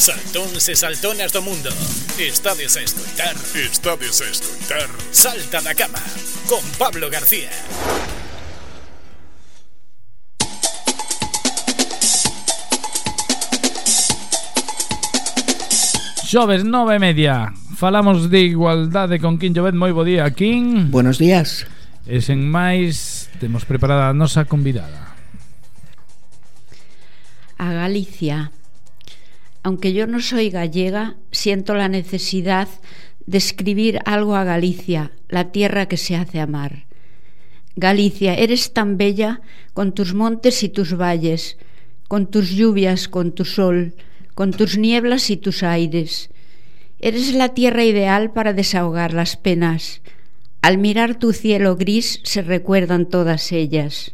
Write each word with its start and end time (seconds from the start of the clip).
Saltón 0.00 0.48
se 0.58 0.74
saltó 0.74 1.12
do 1.12 1.42
mundo. 1.42 1.68
Estades 2.18 2.74
a 2.78 2.80
escoitar. 2.80 3.36
Estades 3.52 4.22
a 4.22 4.30
escoitar. 4.32 4.88
Salta 5.12 5.60
da 5.60 5.74
cama 5.74 6.00
con 6.48 6.64
Pablo 6.78 7.10
García. 7.12 7.52
Xoves, 16.24 16.64
nove 16.64 16.96
e 16.96 16.98
media 16.98 17.52
Falamos 17.76 18.32
de 18.32 18.40
igualdade 18.40 19.20
con 19.20 19.36
Quín 19.36 19.52
Llobet 19.52 19.76
Moi 19.76 19.92
bo 19.92 20.08
día, 20.08 20.32
Quín 20.32 20.88
Buenos 20.88 21.20
días 21.20 21.68
E 22.08 22.24
sen 22.24 22.40
máis, 22.40 23.28
temos 23.36 23.68
preparada 23.68 24.08
a 24.08 24.16
nosa 24.16 24.48
convidada 24.48 25.12
A 27.58 27.74
Galicia 27.74 28.54
Aunque 29.62 29.92
yo 29.92 30.06
no 30.06 30.20
soy 30.20 30.50
gallega 30.50 31.16
Siento 31.30 31.74
la 31.74 31.88
necesidad 31.88 32.68
de 33.26 33.38
escribir 33.38 33.98
algo 34.04 34.36
a 34.36 34.44
Galicia 34.44 35.12
La 35.28 35.52
tierra 35.52 35.86
que 35.86 35.96
se 35.96 36.16
hace 36.16 36.40
amar 36.40 36.86
Galicia, 37.76 38.34
eres 38.34 38.72
tan 38.72 38.96
bella 38.96 39.40
con 39.72 39.92
tus 39.92 40.12
montes 40.12 40.62
y 40.62 40.68
tus 40.68 40.98
valles, 40.98 41.56
con 42.08 42.26
tus 42.26 42.50
lluvias, 42.50 43.08
con 43.08 43.32
tu 43.32 43.44
sol, 43.44 43.94
con 44.34 44.50
tus 44.50 44.76
nieblas 44.76 45.30
y 45.30 45.36
tus 45.36 45.62
aires. 45.62 46.30
Eres 46.98 47.32
la 47.32 47.50
tierra 47.50 47.84
ideal 47.84 48.32
para 48.32 48.52
desahogar 48.52 49.14
las 49.14 49.36
penas. 49.36 50.02
Al 50.60 50.76
mirar 50.76 51.18
tu 51.18 51.32
cielo 51.32 51.76
gris 51.76 52.20
se 52.24 52.42
recuerdan 52.42 53.06
todas 53.06 53.52
ellas. 53.52 54.12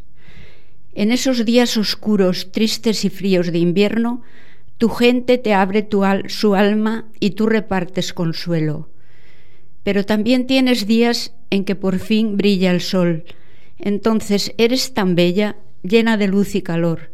En 0.93 1.11
esos 1.11 1.43
días 1.43 1.75
oscuros, 1.75 2.51
tristes 2.51 3.03
y 3.03 3.09
fríos 3.09 3.51
de 3.51 3.57
invierno, 3.57 4.21
tu 4.77 4.89
gente 4.89 5.37
te 5.37 5.53
abre 5.53 5.87
su 6.27 6.55
alma 6.55 7.05
y 7.19 7.31
tú 7.31 7.47
repartes 7.47 8.13
consuelo. 8.13 8.89
Pero 9.83 10.05
también 10.05 10.45
tienes 10.47 10.85
días 10.85 11.33
en 11.49 11.65
que 11.65 11.75
por 11.75 11.99
fin 11.99 12.37
brilla 12.37 12.71
el 12.71 12.81
sol, 12.81 13.23
entonces 13.79 14.53
eres 14.57 14.93
tan 14.93 15.15
bella, 15.15 15.55
llena 15.81 16.17
de 16.17 16.27
luz 16.27 16.55
y 16.55 16.61
calor. 16.61 17.11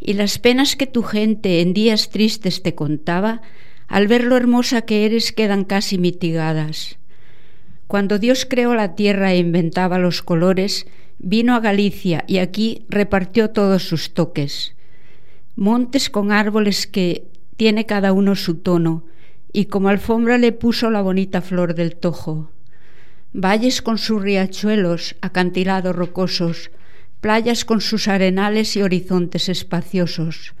Y 0.00 0.14
las 0.14 0.38
penas 0.38 0.76
que 0.76 0.86
tu 0.86 1.02
gente 1.02 1.60
en 1.60 1.74
días 1.74 2.10
tristes 2.10 2.62
te 2.62 2.74
contaba, 2.74 3.42
al 3.86 4.06
ver 4.06 4.24
lo 4.24 4.36
hermosa 4.36 4.82
que 4.82 5.04
eres 5.04 5.32
quedan 5.32 5.64
casi 5.64 5.98
mitigadas. 5.98 6.96
Cuando 7.86 8.18
Dios 8.18 8.46
creó 8.48 8.74
la 8.74 8.94
tierra 8.94 9.32
e 9.32 9.38
inventaba 9.38 9.98
los 9.98 10.22
colores, 10.22 10.86
vino 11.18 11.54
a 11.54 11.60
Galicia 11.60 12.24
y 12.26 12.38
aquí 12.38 12.84
repartió 12.88 13.50
todos 13.50 13.82
sus 13.82 14.14
toques. 14.14 14.74
Montes 15.60 16.10
con 16.10 16.32
árboles 16.32 16.88
que 16.88 17.28
tiene 17.56 17.86
cada 17.86 18.12
uno 18.12 18.34
su 18.34 18.56
tono, 18.56 19.04
y 19.52 19.66
como 19.66 19.90
alfombra 19.90 20.38
le 20.38 20.50
puso 20.50 20.90
la 20.90 21.02
bonita 21.02 21.40
flor 21.40 21.74
del 21.74 21.94
tojo 21.94 22.50
valles 23.32 23.80
con 23.82 23.98
sus 23.98 24.22
riachuelos, 24.22 25.16
acantilados 25.20 25.94
rocosos, 25.94 26.70
playas 27.20 27.64
con 27.64 27.80
sus 27.80 28.08
arenales 28.08 28.76
y 28.76 28.82
horizontes 28.82 29.48
espaciosos. 29.48 30.54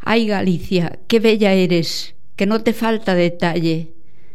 Ay, 0.00 0.26
Galicia, 0.26 0.98
qué 1.08 1.20
bella 1.20 1.52
eres, 1.52 2.14
que 2.36 2.46
no 2.46 2.62
te 2.62 2.72
falta 2.72 3.14
detalle, 3.14 3.92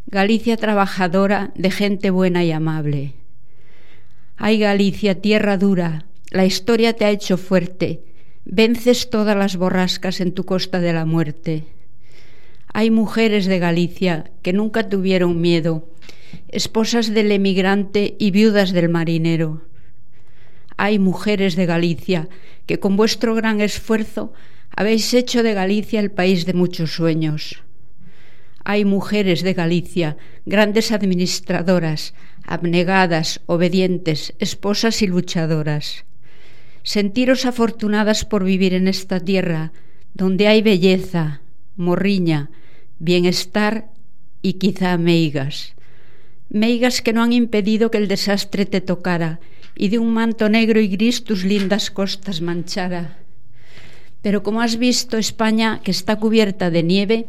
Galicia 0.07 0.57
trabajadora 0.57 1.51
de 1.55 1.71
gente 1.71 2.09
buena 2.11 2.43
y 2.43 2.51
amable. 2.51 3.13
Ay, 4.37 4.59
Galicia, 4.59 5.21
tierra 5.21 5.57
dura, 5.57 6.05
la 6.29 6.45
historia 6.45 6.93
te 6.93 7.05
ha 7.05 7.09
hecho 7.09 7.37
fuerte, 7.37 8.01
vences 8.45 9.09
todas 9.09 9.35
las 9.35 9.57
borrascas 9.57 10.21
en 10.21 10.31
tu 10.31 10.45
costa 10.45 10.79
de 10.79 10.93
la 10.93 11.05
muerte. 11.05 11.63
Hay 12.73 12.91
mujeres 12.91 13.45
de 13.47 13.59
Galicia 13.59 14.31
que 14.43 14.53
nunca 14.53 14.87
tuvieron 14.87 15.41
miedo, 15.41 15.89
esposas 16.49 17.13
del 17.13 17.31
emigrante 17.31 18.15
y 18.19 18.31
viudas 18.31 18.71
del 18.71 18.89
marinero. 18.89 19.63
Hay 20.77 20.99
mujeres 20.99 21.55
de 21.55 21.65
Galicia 21.65 22.29
que 22.65 22.79
con 22.79 22.97
vuestro 22.97 23.33
gran 23.33 23.61
esfuerzo 23.61 24.33
habéis 24.75 25.13
hecho 25.13 25.41
de 25.41 25.53
Galicia 25.53 25.99
el 25.99 26.11
país 26.11 26.45
de 26.45 26.53
muchos 26.53 26.91
sueños. 26.91 27.63
Hay 28.63 28.83
mujeres 28.83 29.41
de 29.41 29.53
Galicia, 29.53 30.17
grandes 30.45 30.91
administradoras, 30.91 32.13
abnegadas, 32.43 33.41
obedientes, 33.45 34.33
esposas 34.39 35.01
y 35.01 35.07
luchadoras. 35.07 36.03
Sentiros 36.85 37.45
afortunadas 37.45 38.23
por 38.23 38.45
vivir 38.45 38.73
en 38.73 38.87
esta 38.87 39.19
tierra, 39.19 39.73
donde 40.13 40.47
hay 40.47 40.61
belleza, 40.61 41.41
morriña, 41.75 42.49
bienestar 42.99 43.91
y 44.41 44.53
quizá 44.53 44.97
meigas 44.97 45.75
meigas 46.49 47.01
que 47.01 47.13
no 47.13 47.23
han 47.23 47.33
impedido 47.33 47.91
que 47.91 47.97
el 47.97 48.07
desastre 48.07 48.65
te 48.65 48.81
tocara 48.81 49.39
y 49.75 49.89
de 49.89 49.99
un 49.99 50.13
manto 50.13 50.49
negro 50.49 50.79
y 50.79 50.87
gris 50.87 51.23
tus 51.23 51.43
lindas 51.43 51.91
costas 51.91 52.41
manchara. 52.41 53.17
Pero 54.21 54.41
como 54.41 54.61
has 54.61 54.77
visto, 54.77 55.17
España, 55.17 55.81
que 55.83 55.91
está 55.91 56.15
cubierta 56.15 56.71
de 56.71 56.81
nieve, 56.81 57.25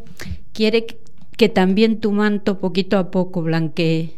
quiere 0.53 0.87
que 1.35 1.49
también 1.49 1.99
tu 1.99 2.11
manto 2.11 2.59
poquito 2.59 2.97
a 2.97 3.11
poco 3.11 3.41
blanquee. 3.43 4.16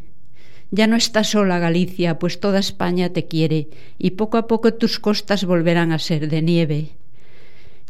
Ya 0.71 0.87
no 0.87 0.95
está 0.95 1.23
sola 1.23 1.59
Galicia, 1.59 2.19
pues 2.19 2.39
toda 2.39 2.59
España 2.59 3.09
te 3.09 3.25
quiere, 3.25 3.69
y 3.97 4.11
poco 4.11 4.37
a 4.37 4.47
poco 4.47 4.73
tus 4.73 4.99
costas 4.99 5.45
volverán 5.45 5.91
a 5.91 5.99
ser 5.99 6.29
de 6.29 6.41
nieve. 6.41 6.89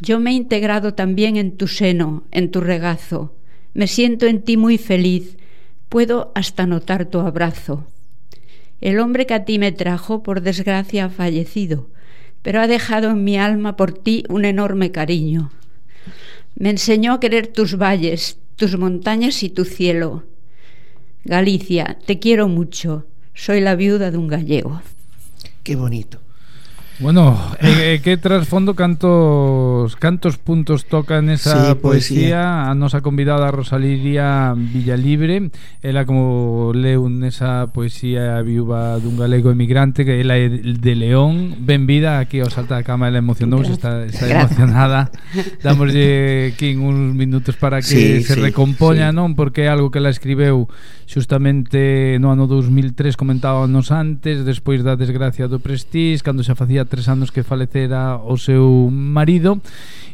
Yo 0.01 0.19
me 0.19 0.31
he 0.31 0.33
integrado 0.33 0.93
también 0.93 1.35
en 1.35 1.57
tu 1.57 1.67
seno, 1.67 2.23
en 2.31 2.51
tu 2.51 2.61
regazo. 2.61 3.35
Me 3.73 3.87
siento 3.87 4.27
en 4.27 4.41
ti 4.41 4.55
muy 4.55 4.77
feliz, 4.77 5.37
Puedo 5.89 6.31
hasta 6.35 6.67
notar 6.67 7.07
tu 7.07 7.19
abrazo. 7.19 7.87
El 8.79 8.99
hombre 8.99 9.25
que 9.25 9.33
a 9.33 9.43
ti 9.43 9.57
me 9.57 9.71
trajo, 9.71 10.21
por 10.21 10.41
desgracia, 10.41 11.05
ha 11.05 11.09
fallecido, 11.09 11.89
pero 12.43 12.61
ha 12.61 12.67
dejado 12.67 13.09
en 13.09 13.23
mi 13.23 13.39
alma 13.39 13.75
por 13.75 13.91
ti 13.91 14.23
un 14.29 14.45
enorme 14.45 14.91
cariño. 14.91 15.51
Me 16.55 16.69
enseñó 16.69 17.13
a 17.13 17.19
querer 17.19 17.47
tus 17.47 17.75
valles, 17.75 18.37
tus 18.55 18.77
montañas 18.77 19.41
y 19.41 19.49
tu 19.49 19.65
cielo. 19.65 20.25
Galicia, 21.25 21.97
te 22.05 22.19
quiero 22.19 22.47
mucho. 22.47 23.05
Soy 23.33 23.61
la 23.61 23.75
viuda 23.75 24.11
de 24.11 24.17
un 24.17 24.27
gallego. 24.27 24.81
Qué 25.63 25.75
bonito. 25.75 26.19
Bueno, 26.99 27.39
eh, 27.61 27.93
eh, 27.93 28.01
que 28.03 28.17
trasfondo 28.17 28.75
cantos 28.75 29.95
cantos 29.95 30.37
puntos 30.37 30.83
toca 30.83 31.19
esa 31.19 31.69
sí, 31.69 31.75
poesía. 31.75 31.79
poesía 31.81 32.69
a 32.69 32.75
nosa 32.75 32.99
convidada 32.99 33.51
Rosalidia 33.51 34.53
Villalibre. 34.53 35.49
Ela 35.79 36.03
como 36.03 36.75
leu 36.75 37.07
nesa 37.07 37.71
poesía 37.71 38.43
viúva 38.43 38.99
dun 38.99 39.15
galego 39.15 39.47
emigrante 39.47 40.03
que 40.03 40.19
ela 40.19 40.35
é 40.35 40.51
de 40.51 40.93
León 40.99 41.63
ben 41.63 41.87
vida 41.87 42.19
aquí 42.19 42.43
ao 42.43 42.51
Salta 42.51 42.75
da 42.75 42.83
Cama. 42.83 43.07
Ela 43.07 43.23
emocionouse 43.23 43.71
está, 43.71 44.03
está 44.03 44.27
emocionada. 44.27 45.07
Damoslle 45.63 46.51
aquí 46.51 46.75
uns 46.75 47.15
minutos 47.15 47.55
para 47.55 47.79
que 47.79 47.95
sí, 47.95 48.27
se 48.27 48.35
sí, 48.35 48.43
recompoña 48.43 49.11
sí. 49.11 49.15
non? 49.15 49.39
Porque 49.39 49.63
é 49.63 49.71
algo 49.71 49.87
que 49.87 50.03
ela 50.03 50.11
escribeu 50.11 50.67
xustamente 51.07 52.19
no 52.19 52.29
ano 52.29 52.45
2003 52.45 53.17
comentábamos 53.17 53.89
antes 53.89 54.45
despois 54.45 54.85
da 54.85 54.93
desgracia 54.93 55.49
do 55.49 55.57
Prestige 55.57 56.21
cando 56.21 56.45
se 56.45 56.53
facía 56.53 56.85
tres 56.89 57.05
anos 57.07 57.29
que 57.29 57.45
falecera 57.45 58.17
o 58.17 58.35
seu 58.35 58.89
marido 58.89 59.61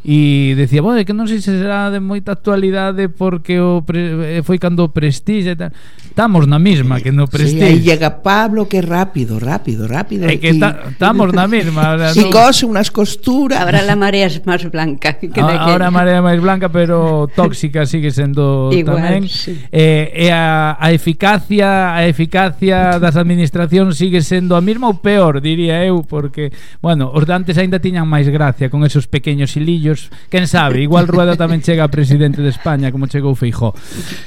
e 0.05 0.53
decía, 0.53 0.85
bueno, 0.85 1.01
que 1.01 1.17
non 1.17 1.25
sei 1.25 1.41
se 1.41 1.49
será 1.49 1.89
de 1.89 1.97
moita 1.97 2.37
actualidade 2.37 3.09
porque 3.09 3.57
o 3.57 3.81
pre, 3.81 4.37
eh, 4.37 4.45
foi 4.45 4.61
cando 4.61 4.85
o 4.85 4.93
Prestige 4.93 5.49
e 5.49 5.57
tal. 5.57 5.73
Estamos 6.05 6.45
na 6.45 6.61
mesma 6.61 7.01
que 7.01 7.09
no 7.09 7.25
Prestige. 7.25 7.57
Sí, 7.57 7.65
aí 7.65 7.79
llega 7.81 8.21
Pablo 8.21 8.69
que 8.69 8.85
rápido, 8.85 9.41
rápido, 9.41 9.89
rápido. 9.89 10.29
É 10.29 10.37
que 10.37 10.53
estamos 10.53 11.33
na 11.33 11.49
mesma. 11.49 11.97
Ahora, 11.97 12.13
si 12.15 12.21
no... 12.21 12.29
cose 12.29 12.69
unas 12.69 12.93
costuras. 12.93 13.65
Ahora 13.65 13.81
la 13.81 13.97
marea 13.97 14.29
es 14.29 14.45
máis 14.45 14.61
blanca. 14.69 15.17
Que 15.17 15.33
ahora, 15.41 15.73
ahora 15.73 15.85
a 15.89 15.93
marea 15.97 16.21
máis 16.21 16.37
blanca, 16.37 16.69
pero 16.69 17.25
tóxica 17.33 17.89
sigue 17.89 18.13
sendo 18.13 18.69
Igual, 18.77 19.01
tamén. 19.01 19.25
Sí. 19.25 19.57
Eh, 19.73 20.13
e 20.13 20.29
a, 20.29 20.77
a 20.77 20.93
eficacia 20.93 21.97
a 21.97 22.05
eficacia 22.05 23.01
das 23.01 23.17
administracións 23.17 23.97
sigue 23.97 24.21
sendo 24.21 24.53
a 24.53 24.61
mesma 24.61 24.85
ou 24.85 25.01
peor, 25.01 25.41
diría 25.41 25.81
eu, 25.81 26.05
porque 26.05 26.53
bueno, 26.81 27.09
os 27.13 27.25
de 27.25 27.33
antes 27.33 27.57
aínda 27.57 27.79
tiñan 27.81 28.05
máis 28.07 28.29
gracia 28.29 28.69
con 28.69 28.83
esos 28.85 29.07
pequeños 29.09 29.55
hilillos 29.57 30.09
quen 30.29 30.45
sabe, 30.47 30.81
igual 30.85 31.07
Rueda 31.09 31.35
tamén 31.39 31.61
chega 31.65 31.85
a 31.85 31.91
presidente 31.93 32.41
de 32.41 32.49
España 32.53 32.91
como 32.91 33.07
chegou 33.09 33.33
Feijó 33.35 33.73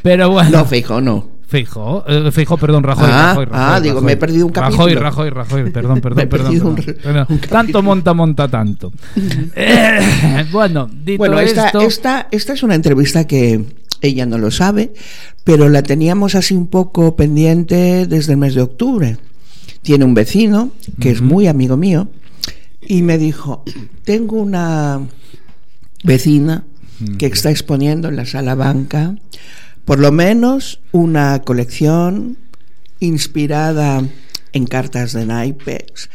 pero 0.02 0.30
bueno 0.30 0.50
No, 0.50 0.64
Feijóo, 0.64 1.00
no. 1.00 1.38
Feijó, 1.48 2.04
eh, 2.06 2.28
Feijó, 2.30 2.58
perdón, 2.60 2.84
Rajoy, 2.84 3.08
Ah, 3.08 3.32
Rajoy, 3.32 3.44
Rajoy, 3.46 3.58
ah, 3.72 3.80
digo, 3.80 3.94
Rajoy. 3.96 4.06
me 4.06 4.12
he 4.12 4.16
perdido 4.20 4.44
un 4.46 4.52
Rajoy, 4.52 4.76
capítulo. 4.76 5.00
Rajoy, 5.00 5.30
Rajoy, 5.30 5.70
perdón, 5.70 6.00
perdón, 6.02 6.16
Me 6.20 6.22
he 6.24 6.26
perdón, 6.26 6.52
un 6.60 6.74
perdón. 6.76 7.26
un 7.30 7.38
tanto 7.40 7.82
monta, 7.82 8.12
monta 8.12 8.44
tanto. 8.48 8.92
Eh, 9.56 10.44
bueno, 10.52 10.90
dito 10.92 11.16
Bueno, 11.16 11.40
esta, 11.40 11.66
esto, 11.66 11.80
esta, 11.80 12.28
esta 12.30 12.52
es 12.52 12.62
una 12.62 12.74
entrevista 12.74 13.26
que 13.26 13.64
ella 14.02 14.26
no 14.26 14.36
lo 14.36 14.50
sabe, 14.50 14.92
pero 15.42 15.70
la 15.70 15.82
teníamos 15.82 16.34
así 16.34 16.52
un 16.54 16.66
poco 16.68 17.16
pendiente 17.16 18.06
desde 18.06 18.32
el 18.32 18.38
mes 18.38 18.52
de 18.54 18.62
octubre. 18.62 19.16
Tiene 19.80 20.04
un 20.04 20.12
vecino 20.12 20.72
que 21.00 21.10
es 21.10 21.22
muy 21.22 21.46
amigo 21.46 21.78
mío 21.78 22.08
y 22.80 23.02
me 23.02 23.18
dijo, 23.18 23.64
tengo 24.04 24.36
una 24.36 25.00
vecina 26.04 26.64
que 27.18 27.26
está 27.26 27.50
exponiendo 27.50 28.08
en 28.08 28.16
la 28.16 28.26
sala 28.26 28.54
banca 28.54 29.14
por 29.88 30.00
lo 30.00 30.12
menos 30.12 30.80
una 30.92 31.40
colección 31.40 32.36
inspirada 33.00 34.04
en 34.52 34.66
cartas 34.66 35.14
de 35.14 35.24
naipes, 35.24 36.10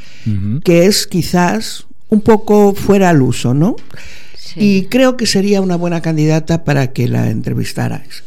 que 0.63 0.85
es 0.85 1.07
quizás 1.07 1.87
un 2.09 2.21
poco 2.21 2.75
fuera 2.75 3.09
al 3.09 3.23
uso, 3.23 3.55
¿no? 3.55 3.75
Sí. 4.37 4.59
Y 4.59 4.85
creo 4.85 5.17
que 5.17 5.25
sería 5.25 5.59
una 5.59 5.75
buena 5.75 6.01
candidata 6.01 6.63
para 6.65 6.93
que 6.93 7.07
la 7.07 7.31
entrevistarais. 7.31 8.23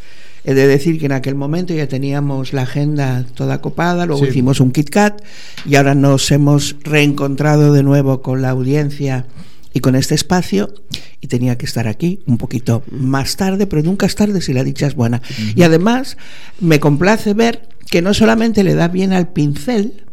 He 0.48 0.54
de 0.54 0.68
decir 0.68 1.00
que 1.00 1.06
en 1.06 1.12
aquel 1.12 1.34
momento 1.34 1.74
ya 1.74 1.88
teníamos 1.88 2.52
la 2.52 2.62
agenda 2.62 3.24
toda 3.34 3.60
copada, 3.60 4.06
luego 4.06 4.22
Sí. 4.22 4.30
hicimos 4.30 4.60
un 4.60 4.70
Kit 4.70 4.90
Kat 4.90 5.20
y 5.68 5.74
ahora 5.74 5.96
nos 5.96 6.30
hemos 6.30 6.76
reencontrado 6.84 7.72
de 7.72 7.82
nuevo 7.82 8.22
con 8.22 8.42
la 8.42 8.50
audiencia 8.50 9.26
y 9.74 9.80
con 9.80 9.96
este 9.96 10.14
espacio 10.14 10.72
y 11.20 11.26
tenía 11.26 11.58
que 11.58 11.66
estar 11.66 11.88
aquí 11.88 12.20
un 12.26 12.38
poquito 12.38 12.84
más 12.92 13.36
tarde, 13.36 13.66
pero 13.66 13.82
nunca 13.82 14.06
es 14.06 14.14
tarde 14.14 14.40
si 14.40 14.52
la 14.52 14.62
dicha 14.62 14.86
es 14.86 14.94
buena. 14.94 15.20
Y 15.56 15.64
además 15.64 16.16
me 16.60 16.78
complace 16.78 17.34
ver 17.34 17.68
que 17.90 18.00
no 18.00 18.14
solamente 18.14 18.62
le 18.62 18.74
da 18.74 18.86
bien 18.86 19.12
al 19.12 19.28
pincel, 19.28 20.04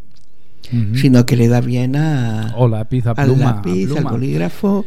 sino 0.95 1.27
que 1.27 1.36
le 1.36 1.47
da 1.47 1.62
bien 1.62 1.95
a, 1.95 2.56
O 2.57 2.68
lápiz, 2.68 3.06
a 3.06 3.12
al 3.12 3.27
pluma, 3.27 3.56
lápiz, 3.56 3.89
al 3.95 4.06
bolígrafo. 4.06 4.86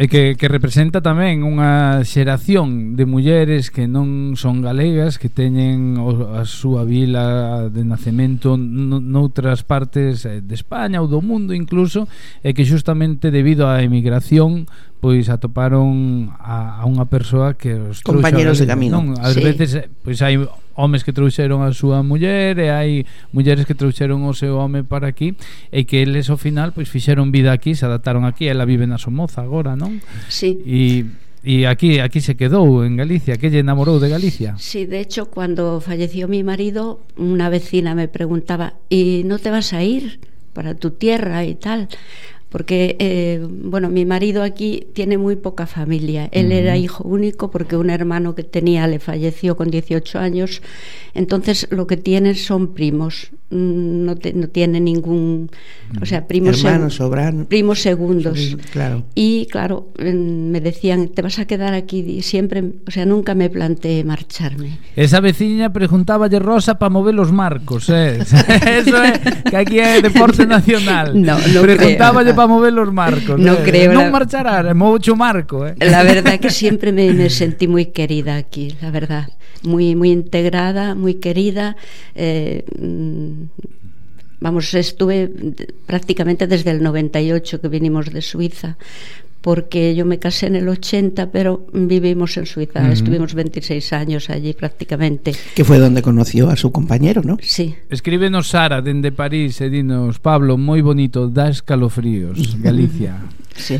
E 0.00 0.08
que, 0.08 0.32
que 0.32 0.48
representa 0.48 1.04
tamén 1.04 1.44
unha 1.44 2.00
xeración 2.08 2.96
de 2.96 3.04
mulleres 3.04 3.68
que 3.68 3.84
non 3.84 4.32
son 4.32 4.64
galegas, 4.64 5.20
que 5.20 5.28
teñen 5.28 6.00
a 6.00 6.48
súa 6.48 6.88
vila 6.88 7.68
de 7.68 7.84
nacemento 7.84 8.56
noutras 8.56 9.60
partes 9.60 10.24
eh, 10.24 10.40
de 10.40 10.56
España 10.56 11.04
ou 11.04 11.06
do 11.12 11.20
mundo 11.20 11.52
incluso, 11.52 12.08
e 12.40 12.56
que 12.56 12.64
xustamente 12.64 13.28
debido 13.28 13.68
á 13.68 13.84
emigración 13.84 14.64
pois 15.04 15.28
atoparon 15.28 16.32
a, 16.32 16.80
a 16.80 16.88
unha 16.88 17.04
persoa 17.04 17.60
que 17.60 17.76
os 17.76 18.00
compañeros 18.00 18.56
de 18.56 18.64
camino. 18.64 19.04
Non, 19.04 19.20
ás 19.20 19.36
sí. 19.36 19.44
veces 19.44 19.84
eh, 19.84 19.92
pois 20.00 20.24
hai 20.24 20.40
homes 20.80 21.04
que 21.04 21.12
trouxeron 21.12 21.60
a 21.60 21.76
súa 21.76 22.00
muller 22.00 22.56
e 22.56 22.72
hai 22.72 22.90
mulleres 23.36 23.68
que 23.68 23.76
trouxeron 23.76 24.24
o 24.24 24.32
seu 24.32 24.56
home 24.56 24.80
para 24.80 25.12
aquí 25.12 25.36
e 25.68 25.84
que 25.84 26.00
eles 26.00 26.32
ao 26.32 26.40
final 26.40 26.72
pois 26.72 26.88
fixeron 26.88 27.28
vida 27.28 27.52
aquí, 27.52 27.76
se 27.76 27.84
adaptaron 27.84 28.24
aquí, 28.24 28.48
ela 28.48 28.64
vive 28.64 28.88
na 28.88 28.96
Somoza 28.96 29.44
agora, 29.44 29.76
non? 29.76 30.00
Sí. 30.32 30.56
E 30.64 31.04
E 31.40 31.64
aquí 31.64 32.04
aquí 32.04 32.20
se 32.20 32.36
quedou 32.36 32.84
en 32.84 33.00
Galicia, 33.00 33.40
que 33.40 33.48
lle 33.48 33.64
enamorou 33.64 33.96
de 33.96 34.12
Galicia? 34.12 34.60
Sí, 34.60 34.84
de 34.84 35.00
hecho, 35.00 35.32
cuando 35.32 35.80
falleció 35.80 36.28
mi 36.28 36.44
marido, 36.44 37.00
una 37.16 37.48
vecina 37.48 37.96
me 37.96 38.08
preguntaba, 38.08 38.76
"¿Y 38.92 39.24
no 39.24 39.40
te 39.40 39.48
vas 39.48 39.72
a 39.72 39.80
ir 39.80 40.20
para 40.52 40.76
tu 40.76 40.90
tierra 40.90 41.48
y 41.48 41.54
tal?" 41.56 41.88
Porque, 42.50 42.96
eh, 42.98 43.46
bueno, 43.48 43.88
mi 43.90 44.04
marido 44.04 44.42
aquí 44.42 44.88
tiene 44.92 45.16
muy 45.18 45.36
poca 45.36 45.66
familia. 45.66 46.28
Él 46.32 46.50
era 46.50 46.76
hijo 46.76 47.04
único 47.04 47.50
porque 47.50 47.76
un 47.76 47.90
hermano 47.90 48.34
que 48.34 48.42
tenía 48.42 48.86
le 48.88 48.98
falleció 48.98 49.56
con 49.56 49.70
18 49.70 50.18
años. 50.18 50.60
Entonces, 51.14 51.68
lo 51.70 51.86
que 51.86 51.96
tiene 51.96 52.34
son 52.34 52.74
primos. 52.74 53.30
Mm, 53.50 54.00
No, 54.04 54.16
te- 54.16 54.32
no 54.32 54.48
tiene 54.48 54.80
ningún. 54.80 55.50
O 56.00 56.06
sea, 56.06 56.26
primos, 56.26 56.62
seg- 56.62 56.66
Hermanos, 56.68 56.94
sobran. 56.94 57.46
primos 57.46 57.80
segundos. 57.82 58.56
Claro. 58.72 59.02
Y 59.14 59.46
claro, 59.50 59.88
me 59.98 60.60
decían, 60.60 61.08
te 61.08 61.20
vas 61.22 61.38
a 61.40 61.44
quedar 61.46 61.74
aquí 61.74 62.22
siempre, 62.22 62.62
o 62.86 62.90
sea, 62.90 63.04
nunca 63.06 63.34
me 63.34 63.50
planteé 63.50 64.04
marcharme. 64.04 64.78
Esa 64.96 65.18
veciña 65.20 65.72
preguntáballe 65.72 66.38
Rosa 66.38 66.78
para 66.78 66.90
mover 66.90 67.18
os 67.18 67.32
marcos, 67.32 67.88
eh. 67.90 68.18
Eso 68.80 68.96
é 69.02 69.18
que 69.50 69.56
aquí 69.56 69.78
é 69.80 70.00
deporte 70.00 70.46
nacional. 70.46 71.14
No, 71.20 71.34
no 71.38 71.62
Preguntáballe 71.62 72.30
creo. 72.30 72.39
Para 72.40 72.48
mover 72.48 72.72
os 72.80 72.88
marcos. 72.88 73.36
No 73.36 73.60
eh. 73.60 73.64
creo, 73.68 73.92
Non 73.92 74.08
la- 74.08 74.14
marchará, 74.16 74.64
mocho 74.72 75.12
marco, 75.12 75.68
eh. 75.68 75.76
La 75.84 76.00
verdad 76.08 76.40
que 76.40 76.48
siempre 76.48 76.88
me, 76.96 77.12
me 77.12 77.28
sentí 77.28 77.68
muy 77.68 77.92
querida 77.92 78.40
aquí, 78.40 78.72
la 78.80 78.88
verdad. 78.88 79.28
Muy, 79.62 79.92
muy 79.92 80.08
integrada, 80.10 80.94
muy 80.96 81.20
querida. 81.20 81.76
eh, 82.16 82.64
mm, 82.80 83.68
vamos, 84.40 84.72
estuve 84.72 85.28
prácticamente 85.84 86.46
desde 86.48 86.70
el 86.72 86.80
98 86.82 87.60
que 87.60 87.68
vinimos 87.68 88.08
de 88.08 88.22
Suiza, 88.24 88.78
porque 89.40 89.94
yo 89.94 90.04
me 90.04 90.18
casé 90.18 90.46
en 90.46 90.56
el 90.56 90.68
80, 90.68 91.30
pero 91.32 91.66
vivimos 91.72 92.36
en 92.36 92.44
Suiza. 92.46 92.92
Estuvimos 92.92 93.32
26 93.34 93.92
años 93.94 94.28
allí 94.28 94.52
prácticamente. 94.52 95.32
Que 95.54 95.64
fue 95.64 95.78
donde 95.78 96.02
conoció 96.02 96.50
a 96.50 96.56
su 96.56 96.70
compañero, 96.72 97.22
¿no? 97.24 97.38
Sí. 97.40 97.74
Escríbenos 97.88 98.48
Sara 98.48 98.82
dende 98.82 99.12
París 99.12 99.60
e 99.60 99.70
dinos 99.70 100.18
Pablo, 100.20 100.58
moi 100.60 100.82
bonito, 100.84 101.28
da 101.28 101.48
escalofríos, 101.48 102.60
Galicia. 102.60 103.16
Sí. 103.56 103.76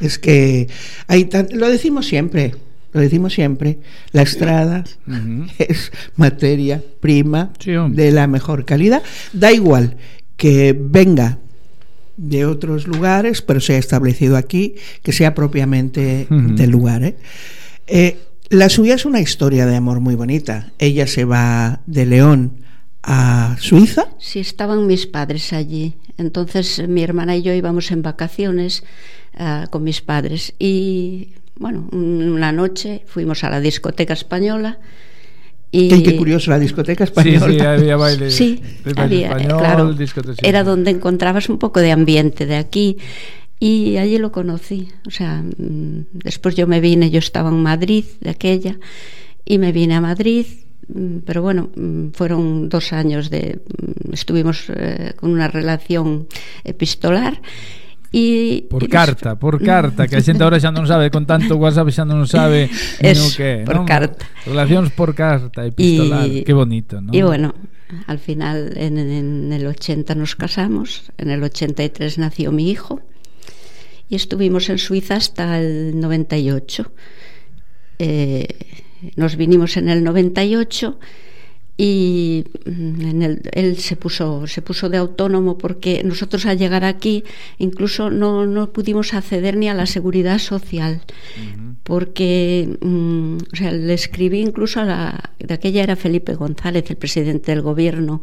Es 0.00 0.18
que 0.18 0.68
hay 1.06 1.24
tan- 1.26 1.48
lo 1.52 1.68
decimos 1.68 2.06
siempre, 2.06 2.54
lo 2.92 3.00
decimos 3.00 3.32
siempre, 3.32 3.78
la 4.12 4.22
estrada 4.22 4.84
es 5.58 5.92
materia 6.16 6.82
prima 7.00 7.52
Sí, 7.58 7.72
de 7.72 8.12
la 8.12 8.26
mejor 8.26 8.64
calidad. 8.64 9.02
Da 9.32 9.52
igual 9.52 9.96
que 10.36 10.76
venga 10.78 11.38
de 12.16 12.46
otros 12.46 12.86
lugares, 12.86 13.42
pero 13.42 13.60
sea 13.60 13.78
establecido 13.78 14.36
aquí, 14.36 14.74
que 15.02 15.12
sea 15.12 15.34
propiamente 15.34 16.26
del 16.30 16.70
lugar. 16.70 17.04
¿eh? 17.04 17.16
Eh, 17.86 18.16
la 18.50 18.68
suya 18.68 18.94
es 18.94 19.04
una 19.04 19.20
historia 19.20 19.66
de 19.66 19.76
amor 19.76 20.00
muy 20.00 20.14
bonita. 20.14 20.72
Ella 20.78 21.06
se 21.06 21.24
va 21.24 21.80
de 21.86 22.06
León 22.06 22.52
a 23.02 23.56
Suiza. 23.60 24.04
Sí, 24.18 24.40
estaban 24.40 24.86
mis 24.86 25.06
padres 25.06 25.52
allí. 25.52 25.94
Entonces 26.18 26.78
eh, 26.78 26.88
mi 26.88 27.02
hermana 27.02 27.36
y 27.36 27.42
yo 27.42 27.52
íbamos 27.52 27.90
en 27.90 28.02
vacaciones 28.02 28.82
ah, 29.36 29.66
con 29.70 29.84
mis 29.84 30.00
padres. 30.00 30.54
Y 30.58 31.28
bueno, 31.58 31.88
un- 31.92 32.30
una 32.30 32.52
noche 32.52 33.02
fuimos 33.06 33.44
a 33.44 33.50
la 33.50 33.60
discoteca 33.60 34.12
española. 34.14 34.78
Y 35.70 36.02
qué 36.02 36.16
curioso, 36.16 36.50
la 36.50 36.58
discoteca 36.58 37.04
española. 37.04 37.46
sí, 37.52 37.60
había 37.60 37.96
baile. 37.96 38.30
Sí, 38.30 38.62
de 38.84 38.94
baile 38.94 39.26
había, 39.26 39.38
español, 39.38 39.58
claro, 39.58 40.34
era 40.42 40.64
donde 40.64 40.90
encontrabas 40.90 41.48
un 41.48 41.58
poco 41.58 41.80
de 41.80 41.92
ambiente 41.92 42.46
de 42.46 42.56
aquí 42.56 42.98
y 43.58 43.96
allí 43.96 44.18
lo 44.18 44.32
conocí. 44.32 44.88
O 45.06 45.10
sea, 45.10 45.42
mm, 45.42 46.06
después 46.12 46.54
yo 46.54 46.66
me 46.66 46.80
vine, 46.80 47.10
yo 47.10 47.18
estaba 47.18 47.48
en 47.50 47.62
Madrid 47.62 48.04
de 48.20 48.30
aquella 48.30 48.78
y 49.44 49.58
me 49.58 49.72
vine 49.72 49.94
a 49.94 50.00
Madrid, 50.00 50.46
mm, 50.88 51.18
pero 51.24 51.42
bueno, 51.42 51.70
mm, 51.74 52.08
fueron 52.12 52.68
dos 52.68 52.92
años 52.92 53.30
de, 53.30 53.60
estuvimos 54.12 54.66
eh, 54.68 55.14
con 55.16 55.30
una 55.30 55.48
relación 55.48 56.26
epistolar. 56.64 57.40
Y, 58.12 58.62
Por 58.70 58.84
y 58.84 58.88
carta, 58.88 59.34
por 59.38 59.60
carta, 59.72 60.06
que 60.08 60.16
a 60.16 60.22
xente 60.24 60.40
agora 60.46 60.62
xa 60.62 60.70
non 60.72 60.86
sabe, 60.86 61.10
con 61.10 61.26
tanto 61.26 61.58
WhatsApp 61.58 61.90
xa 61.92 62.04
non 62.06 62.24
sabe 62.30 62.70
Eso, 63.02 63.26
no 63.26 63.28
que, 63.36 63.50
por 63.66 63.76
non? 63.82 63.86
carta. 63.86 64.24
Relacións 64.46 64.88
por 64.94 65.12
carta, 65.12 65.66
epistolar, 65.66 66.24
Y- 66.30 66.46
que 66.46 66.54
bonito, 66.54 67.02
¿no? 67.02 67.10
Y 67.12 67.20
bueno, 67.26 67.52
al 68.06 68.18
final 68.22 68.72
en, 68.78 68.96
en 68.98 69.52
el 69.52 69.66
80 69.66 70.14
nos 70.14 70.34
casamos, 70.38 71.10
en 71.18 71.30
el 71.30 71.42
83 71.42 72.18
nació 72.18 72.50
mi 72.54 72.70
hijo 72.70 73.02
y 74.08 74.14
estuvimos 74.14 74.70
en 74.70 74.78
Suiza 74.78 75.16
hasta 75.18 75.58
el 75.58 75.98
98. 75.98 76.90
Eh, 77.98 78.46
nos 79.16 79.36
vinimos 79.36 79.76
en 79.76 79.88
el 79.88 80.04
98 80.04 80.98
y 81.78 82.44
mm, 82.64 83.00
en 83.02 83.22
el- 83.22 83.42
él 83.52 83.76
se 83.78 83.96
puso 83.96 84.46
se 84.46 84.62
puso 84.62 84.88
de 84.88 84.96
autónomo 84.96 85.58
porque 85.58 86.02
nosotros 86.04 86.46
al 86.46 86.56
llegar 86.58 86.84
aquí 86.84 87.22
incluso 87.58 88.08
no, 88.10 88.46
no 88.46 88.70
pudimos 88.72 89.12
acceder 89.12 89.56
ni 89.56 89.68
a 89.68 89.74
la 89.74 89.86
seguridad 89.86 90.38
social 90.38 91.02
porque 91.86 92.76
mm, 92.80 93.36
o 93.52 93.56
sea, 93.56 93.70
le 93.70 93.94
escribí 93.94 94.40
incluso 94.40 94.80
a 94.80 94.84
la 94.84 95.30
de 95.38 95.54
aquella 95.54 95.84
era 95.84 95.94
Felipe 95.94 96.34
González 96.34 96.90
el 96.90 96.96
presidente 96.96 97.52
del 97.52 97.62
gobierno 97.62 98.22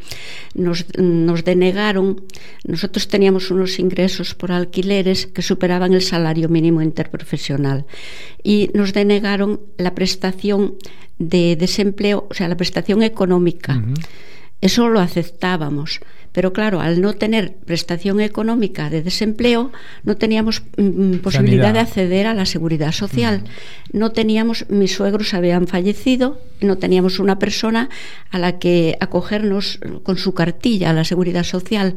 nos, 0.54 0.86
nos 0.98 1.46
denegaron 1.46 2.26
nosotros 2.66 3.08
teníamos 3.08 3.52
unos 3.52 3.80
ingresos 3.80 4.36
por 4.36 4.52
alquileres 4.52 5.28
que 5.28 5.42
superaban 5.42 5.94
el 5.94 6.02
salario 6.02 6.50
mínimo 6.50 6.82
interprofesional 6.82 7.86
y 8.44 8.70
nos 8.74 8.92
denegaron 8.92 9.62
la 9.78 9.96
prestación 9.96 10.76
de 11.18 11.56
desempleo 11.56 12.28
o 12.30 12.34
sea 12.34 12.50
la 12.50 12.58
prestación 12.58 13.02
económica. 13.02 13.82
Eso 14.64 14.88
lo 14.88 15.02
aceptábamos. 15.02 16.00
Pero 16.32 16.54
claro, 16.54 16.80
al 16.80 17.02
no 17.02 17.14
tener 17.14 17.54
prestación 17.66 18.22
económica 18.22 18.90
de 18.90 19.04
desempleo, 19.04 19.74
no 20.04 20.16
teníamos 20.16 20.64
mm, 20.78 21.18
posibilidad 21.18 21.66
Sanidad. 21.66 21.74
de 21.74 21.80
acceder 21.80 22.28
a 22.28 22.34
la 22.34 22.46
seguridad 22.46 22.94
social. 22.94 23.44
No 23.92 24.14
teníamos, 24.14 24.66
mis 24.70 24.94
suegros 24.94 25.34
habían 25.34 25.68
fallecido, 25.68 26.40
no 26.62 26.78
teníamos 26.78 27.20
una 27.20 27.40
persona 27.40 27.90
a 28.32 28.40
la 28.40 28.58
que 28.58 28.98
acogernos 29.02 29.82
con 30.04 30.18
su 30.18 30.34
cartilla 30.34 30.92
a 30.92 30.94
la 30.94 31.04
seguridad 31.04 31.44
social. 31.44 31.96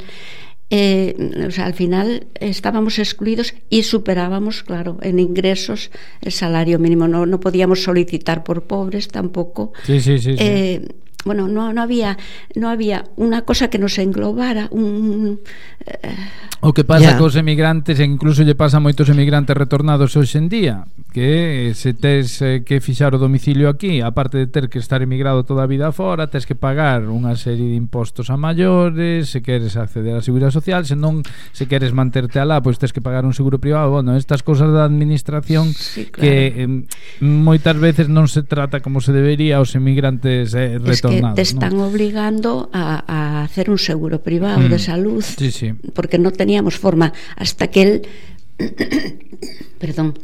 Eh, 0.69 1.15
o 1.47 1.51
sea, 1.53 1.67
al 1.67 1.75
final 1.75 2.27
estábamos 2.35 2.99
excluidos 2.99 3.55
y 3.71 3.85
superábamos, 3.85 4.65
claro, 4.65 4.99
en 5.03 5.21
ingresos 5.21 5.93
el 6.21 6.33
salario 6.33 6.81
mínimo. 6.81 7.07
No, 7.07 7.27
no 7.27 7.39
podíamos 7.39 7.85
solicitar 7.85 8.43
por 8.43 8.65
pobres 8.65 9.07
tampoco. 9.07 9.73
Sí, 9.85 10.01
sí, 10.01 10.19
sí, 10.19 10.33
sí. 10.33 10.37
Eh, 10.41 10.89
bueno, 11.27 11.49
no, 11.49 11.75
no 11.75 11.83
había 11.83 12.17
no 12.55 12.71
había 12.71 13.05
unha 13.19 13.43
cosa 13.43 13.67
que 13.67 13.83
nos 13.83 13.99
englobara 13.99 14.71
un 14.71 15.43
eh, 15.83 16.47
O 16.61 16.73
que 16.73 16.89
pasa 16.89 17.13
yeah. 17.13 17.19
cos 17.21 17.37
emigrantes, 17.37 18.01
e 18.01 18.05
incluso 18.09 18.41
lle 18.41 18.57
pasa 18.57 18.81
a 18.81 18.83
moitos 18.83 19.13
emigrantes 19.13 19.53
retornados 19.53 20.17
hoxe 20.17 20.41
en 20.41 20.49
día, 20.49 20.89
que 21.13 21.71
eh, 21.71 21.75
se 21.77 21.93
tes 21.93 22.41
eh, 22.41 22.65
que 22.65 22.81
fixar 22.81 23.13
o 23.13 23.21
domicilio 23.21 23.69
aquí, 23.69 24.01
aparte 24.01 24.41
de 24.41 24.49
ter 24.49 24.73
que 24.73 24.81
estar 24.81 25.05
emigrado 25.05 25.45
toda 25.45 25.63
a 25.63 25.71
vida 25.71 25.93
fora, 25.93 26.33
tes 26.33 26.49
que 26.49 26.57
pagar 26.57 27.05
unha 27.13 27.37
serie 27.37 27.69
de 27.69 27.77
impostos 27.77 28.33
a 28.33 28.41
maiores, 28.41 29.29
se 29.29 29.45
queres 29.45 29.77
acceder 29.77 30.17
á 30.17 30.25
Seguridade 30.25 30.57
Social, 30.57 30.89
se 30.89 30.97
non 30.97 31.21
se 31.53 31.69
queres 31.69 31.93
manterte 31.93 32.41
alá, 32.41 32.65
pois 32.65 32.81
tes 32.81 32.91
que 32.91 33.05
pagar 33.05 33.29
un 33.29 33.37
seguro 33.37 33.61
privado, 33.61 33.93
bueno, 33.93 34.17
estas 34.17 34.41
cosas 34.41 34.73
da 34.73 34.89
administración 34.89 35.77
sí, 35.77 36.09
claro. 36.09 36.25
que 36.25 36.33
eh, 36.57 36.69
moitas 37.21 37.77
veces 37.77 38.09
non 38.09 38.33
se 38.33 38.43
trata 38.43 38.81
como 38.81 39.05
se 39.05 39.13
debería 39.13 39.61
aos 39.61 39.77
emigrantes 39.77 40.57
eh, 40.57 40.81
retornados. 40.81 40.89
Es 40.89 41.05
que 41.05 41.16
nada, 41.21 41.35
te 41.35 41.43
están 41.43 41.77
¿no? 41.77 41.87
obligando 41.87 42.71
a, 42.73 43.05
a 43.07 43.45
hacer 43.45 43.71
un 43.71 43.79
seguro 43.79 44.23
privado 44.23 44.61
mm. 44.61 44.71
de 44.71 44.79
salud 44.79 45.23
sí, 45.23 45.51
sí. 45.51 45.73
porque 45.95 46.19
no 46.19 46.31
teníamos 46.31 46.77
forma 46.77 47.13
hasta 47.37 47.69
que 47.69 47.83
él 47.83 48.03
perdón 49.79 50.15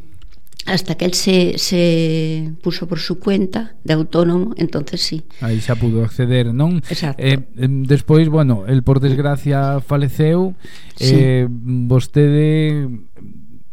hasta 0.66 0.94
que 0.94 1.04
él 1.04 1.14
se, 1.14 1.58
se 1.58 2.52
puso 2.62 2.86
por 2.86 2.98
su 3.00 3.18
cuenta 3.18 3.74
de 3.82 3.94
autónomo, 3.94 4.54
entonces 4.56 5.00
sí. 5.00 5.24
Aí 5.40 5.58
xa 5.58 5.74
pudo 5.74 6.06
acceder, 6.06 6.54
non? 6.54 6.78
Exacto. 6.86 7.18
Eh, 7.18 7.42
despois, 7.82 8.30
bueno, 8.30 8.64
el 8.70 8.86
por 8.86 9.02
desgracia 9.02 9.82
faleceu, 9.82 10.54
sí. 10.94 11.18
eh, 11.18 11.46
vostede 11.50 12.86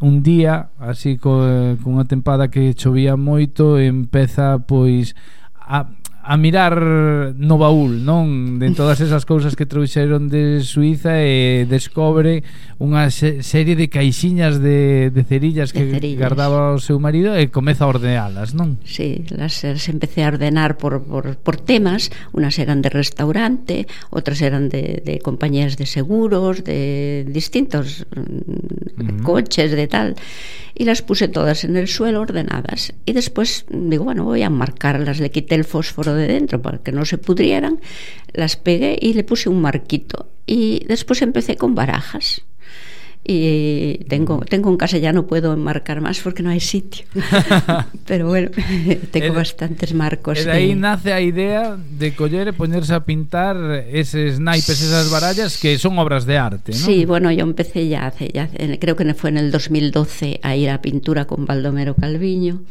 un 0.01 0.23
día, 0.23 0.73
así 0.81 1.21
co, 1.21 1.45
cunha 1.83 2.09
tempada 2.09 2.49
que 2.49 2.73
chovía 2.73 3.13
moito, 3.13 3.77
empeza 3.77 4.57
pois 4.65 5.13
a 5.53 5.93
a 6.21 6.38
mirar 6.38 6.75
no 7.35 7.57
baúl, 7.57 8.03
non? 8.03 8.59
De 8.59 8.69
todas 8.75 8.99
esas 8.99 9.23
cousas 9.23 9.55
que 9.55 9.65
trouxeron 9.65 10.27
de 10.27 10.61
Suiza 10.61 11.23
e 11.23 11.63
descobre 11.63 12.43
unha 12.77 13.07
serie 13.09 13.73
de 13.73 13.88
caixiñas 13.88 14.59
de, 14.59 15.09
de 15.09 15.21
cerillas 15.23 15.71
que 15.71 15.88
de 15.88 15.95
cerillas. 15.95 16.19
guardaba 16.19 16.75
o 16.75 16.79
seu 16.83 16.99
marido 16.99 17.33
e 17.33 17.47
comeza 17.47 17.88
a 17.88 17.91
ordenalas, 17.91 18.51
non? 18.51 18.77
Sí, 18.83 19.23
las, 19.31 19.63
las 19.63 19.88
empecé 19.88 20.27
a 20.27 20.35
ordenar 20.35 20.75
por, 20.75 21.01
por, 21.07 21.39
por 21.39 21.55
temas, 21.55 22.11
unas 22.35 22.59
eran 22.59 22.83
de 22.83 22.91
restaurante, 22.91 23.88
outras 24.11 24.43
eran 24.43 24.67
de, 24.67 24.99
de 25.01 25.23
compañías 25.23 25.79
de 25.79 25.88
seguros, 25.88 26.67
de 26.67 27.23
distintos 27.25 28.05
mm, 28.11 28.21
uh 28.21 29.03
-huh. 29.07 29.23
coches, 29.23 29.71
de 29.71 29.88
tal 29.88 30.19
y 30.79 30.86
las 30.86 31.01
puse 31.01 31.27
todas 31.27 31.65
en 31.65 31.75
el 31.75 31.89
suelo 31.89 32.21
ordenadas. 32.21 32.93
Y 33.05 33.12
después 33.12 33.65
digo, 33.69 34.05
bueno, 34.05 34.24
voy 34.24 34.43
a 34.43 34.50
marcarlas, 34.50 35.19
le 35.19 35.29
quité 35.29 35.55
el 35.55 35.65
fósforo 35.65 36.13
de 36.13 36.25
dentro 36.25 36.62
para 36.62 36.77
que 36.77 36.93
no 36.93 37.03
se 37.03 37.17
pudrieran, 37.17 37.81
las 38.31 38.55
pegué 38.55 38.98
y 39.00 39.13
le 39.13 39.25
puse 39.25 39.50
un 39.50 39.62
marquito. 39.62 40.29
Y 40.48 40.86
después 40.88 41.21
empecé 41.21 41.57
con 41.57 41.75
barajas 41.75 42.43
y 43.23 44.05
tengo 44.05 44.39
tengo 44.49 44.69
en 44.69 44.77
casa 44.77 44.97
ya 44.97 45.13
no 45.13 45.27
puedo 45.27 45.53
enmarcar 45.53 46.01
más 46.01 46.19
porque 46.19 46.41
no 46.41 46.49
hay 46.49 46.59
sitio 46.59 47.05
pero 48.07 48.27
bueno 48.27 48.49
tengo 49.11 49.33
bastantes 49.33 49.93
marcos 49.93 50.45
de 50.45 50.51
aí 50.51 50.73
nace 50.73 51.13
a 51.13 51.21
idea 51.21 51.77
de 51.77 52.15
coller 52.15 52.53
ponerse 52.53 52.93
a 52.93 53.01
pintar 53.01 53.85
eses 53.91 54.39
naipes, 54.39 54.81
esas 54.81 55.11
barallas 55.11 55.57
que 55.57 55.77
son 55.77 55.99
obras 55.99 56.25
de 56.25 56.38
arte 56.38 56.71
¿no? 56.71 56.77
sí, 56.77 57.05
bueno, 57.05 57.31
yo 57.31 57.43
empecé 57.43 57.88
ya 57.88 58.07
hace, 58.07 58.29
ya 58.33 58.49
creo 58.79 58.95
que 58.95 59.13
fue 59.13 59.29
en 59.29 59.38
el 59.38 59.51
2012 59.51 60.39
a 60.41 60.55
ir 60.55 60.69
a 60.69 60.81
pintura 60.81 61.25
con 61.25 61.45
Baldomero 61.45 61.95
Calviño 61.95 62.61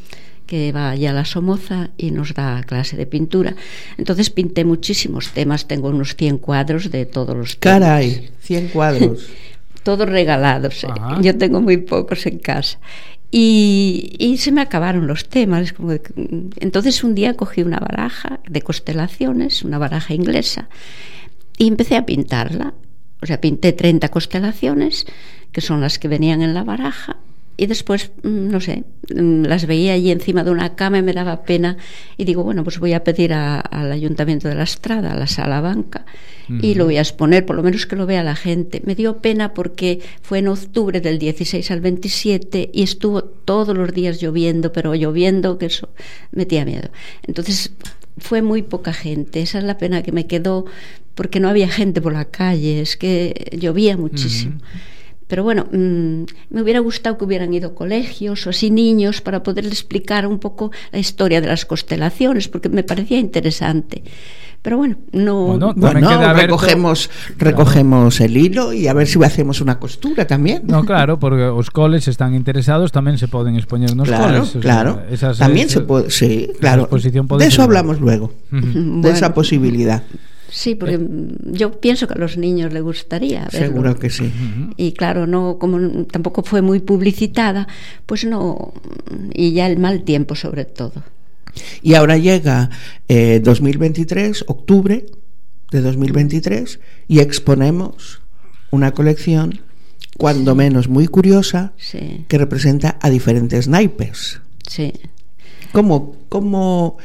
que 0.46 0.72
va 0.72 0.90
allá 0.90 1.10
a 1.10 1.12
la 1.12 1.24
Somoza 1.26 1.90
y 1.98 2.10
nos 2.10 2.32
da 2.32 2.62
clase 2.62 2.96
de 2.96 3.04
pintura. 3.04 3.54
Entonces 3.98 4.30
pinté 4.30 4.64
muchísimos 4.64 5.32
temas, 5.32 5.68
tengo 5.68 5.90
unos 5.90 6.16
100 6.16 6.38
cuadros 6.38 6.90
de 6.90 7.04
todos 7.04 7.36
los 7.36 7.58
temas. 7.58 7.80
Caray, 7.80 8.30
100 8.40 8.68
cuadros. 8.68 9.26
todos 9.82 10.08
regalados. 10.08 10.84
Ajá. 10.84 11.20
Yo 11.20 11.36
tengo 11.36 11.60
muy 11.60 11.78
pocos 11.78 12.26
en 12.26 12.38
casa. 12.38 12.78
Y, 13.30 14.16
y, 14.18 14.38
se 14.38 14.52
me 14.52 14.62
acabaron 14.62 15.06
los 15.06 15.28
temas. 15.28 15.72
Como 15.72 15.90
de, 15.90 16.02
entonces 16.60 17.04
un 17.04 17.14
día 17.14 17.34
cogí 17.34 17.62
una 17.62 17.78
baraja 17.78 18.40
de 18.48 18.62
constelaciones, 18.62 19.62
una 19.62 19.78
baraja 19.78 20.14
inglesa, 20.14 20.68
y 21.58 21.68
empecé 21.68 21.96
a 21.96 22.06
pintarla. 22.06 22.74
O 23.20 23.26
sea, 23.26 23.40
pinté 23.40 23.72
30 23.72 24.08
constelaciones, 24.08 25.04
que 25.52 25.60
son 25.60 25.80
las 25.80 25.98
que 25.98 26.08
venían 26.08 26.40
en 26.40 26.54
la 26.54 26.62
baraja, 26.62 27.16
y 27.60 27.66
después, 27.66 28.12
mm, 28.22 28.48
no 28.48 28.60
sé, 28.60 28.84
mm, 29.12 29.42
las 29.42 29.66
veía 29.66 29.92
allí 29.92 30.12
encima 30.12 30.44
de 30.44 30.52
una 30.52 30.76
cama 30.76 30.98
y 30.98 31.02
me 31.02 31.12
daba 31.12 31.42
pena 31.42 31.76
y 32.16 32.24
digo, 32.24 32.44
bueno, 32.44 32.62
pues 32.62 32.78
voy 32.78 32.92
a 32.92 33.02
pedir 33.02 33.32
a, 33.32 33.58
al 33.58 33.90
Ayuntamiento 33.90 34.48
de 34.48 34.54
la 34.54 34.62
Estrada, 34.62 35.10
a 35.10 35.16
la 35.16 35.26
Sala 35.26 35.60
Banca, 35.60 36.06
uh 36.48 36.52
-huh. 36.52 36.64
y 36.64 36.76
lo 36.76 36.84
voy 36.84 36.98
a 36.98 37.00
exponer, 37.00 37.44
por 37.44 37.56
lo 37.56 37.64
menos 37.64 37.84
que 37.86 37.96
lo 37.96 38.06
vea 38.06 38.22
la 38.22 38.36
gente. 38.36 38.80
Me 38.86 38.94
dio 38.94 39.18
pena 39.18 39.54
porque 39.54 39.98
fue 40.22 40.38
en 40.38 40.46
octubre 40.46 41.00
del 41.00 41.18
16 41.18 41.68
al 41.72 41.80
27 41.80 42.70
y 42.72 42.82
estuvo 42.84 43.24
todos 43.24 43.76
los 43.76 43.92
días 43.92 44.20
lloviendo, 44.20 44.70
pero 44.72 44.94
lloviendo 44.94 45.58
que 45.58 45.66
eso 45.66 45.88
metía 46.30 46.64
miedo. 46.64 46.90
Entonces 47.26 47.72
fue 48.18 48.40
muy 48.40 48.62
poca 48.62 48.92
gente, 48.92 49.42
esa 49.42 49.58
es 49.58 49.64
la 49.64 49.78
pena 49.78 50.04
que 50.04 50.12
me 50.12 50.28
quedó 50.28 50.64
porque 51.16 51.40
no 51.40 51.48
había 51.48 51.68
gente 51.68 52.00
por 52.00 52.12
la 52.12 52.26
calle, 52.26 52.80
es 52.80 52.96
que 52.96 53.50
llovía 53.58 53.96
muchísimo. 53.96 54.58
Uh 54.58 54.60
-huh. 54.60 54.97
Pero 55.28 55.44
bueno, 55.44 55.66
mmm, 55.70 56.24
me 56.50 56.62
hubiera 56.62 56.80
gustado 56.80 57.18
que 57.18 57.24
hubieran 57.24 57.52
ido 57.54 57.74
colegios 57.74 58.46
o 58.46 58.50
así 58.50 58.70
niños 58.70 59.20
para 59.20 59.42
poderles 59.42 59.74
explicar 59.74 60.26
un 60.26 60.38
poco 60.38 60.72
la 60.90 60.98
historia 60.98 61.40
de 61.40 61.46
las 61.46 61.66
constelaciones, 61.66 62.48
porque 62.48 62.68
me 62.70 62.82
parecía 62.82 63.18
interesante. 63.18 64.02
Pero 64.62 64.76
bueno, 64.76 64.96
no. 65.12 65.46
Bueno, 65.46 65.72
bueno 65.76 66.34
recogemos, 66.34 67.10
recogemos 67.36 68.16
claro. 68.16 68.30
el 68.30 68.36
hilo 68.36 68.72
y 68.72 68.88
a 68.88 68.92
ver 68.92 69.06
si 69.06 69.22
hacemos 69.22 69.60
una 69.60 69.78
costura 69.78 70.26
también. 70.26 70.62
No, 70.66 70.84
claro, 70.84 71.18
porque 71.18 71.44
los 71.44 71.70
coles 71.70 72.08
están 72.08 72.34
interesados, 72.34 72.90
también 72.90 73.18
se 73.18 73.28
pueden 73.28 73.54
exponer 73.54 73.94
los 73.94 74.08
claro, 74.08 74.40
coles. 74.40 74.56
Claro, 74.60 74.94
sea, 74.94 75.14
esas, 75.14 75.38
también 75.38 75.68
se 75.68 75.80
puede, 75.82 76.10
sí, 76.10 76.50
claro. 76.58 76.88
De 76.90 77.46
eso 77.46 77.62
hablamos 77.62 78.00
luego, 78.00 78.32
uh 78.50 78.56
-huh. 78.56 78.62
de 78.62 78.80
bueno. 78.80 79.08
esa 79.08 79.32
posibilidad. 79.32 80.02
Sí, 80.50 80.74
porque 80.74 80.94
eh. 80.94 81.08
yo 81.52 81.80
pienso 81.80 82.06
que 82.08 82.14
a 82.14 82.18
los 82.18 82.36
niños 82.36 82.72
les 82.72 82.82
gustaría 82.82 83.48
verlo. 83.52 83.58
Seguro 83.58 83.98
que 83.98 84.10
sí. 84.10 84.32
Y 84.76 84.92
claro, 84.92 85.26
no 85.26 85.58
como 85.58 86.04
tampoco 86.06 86.42
fue 86.42 86.62
muy 86.62 86.80
publicitada, 86.80 87.68
pues 88.06 88.24
no 88.24 88.72
y 89.34 89.52
ya 89.52 89.66
el 89.66 89.78
mal 89.78 90.04
tiempo 90.04 90.34
sobre 90.34 90.64
todo. 90.64 91.02
Y 91.82 91.94
ahora 91.94 92.16
llega 92.16 92.70
eh, 93.08 93.40
2023, 93.42 94.44
octubre 94.46 95.06
de 95.70 95.80
2023 95.80 96.80
y 97.08 97.20
exponemos 97.20 98.20
una 98.70 98.92
colección 98.92 99.60
cuando 100.16 100.52
sí. 100.52 100.58
menos 100.58 100.88
muy 100.88 101.06
curiosa 101.06 101.72
sí. 101.76 102.24
que 102.28 102.38
representa 102.38 102.98
a 103.00 103.10
diferentes 103.10 103.68
naipes. 103.68 104.40
Sí. 104.66 104.92
¿Cómo, 105.72 106.16
cómo 106.28 106.96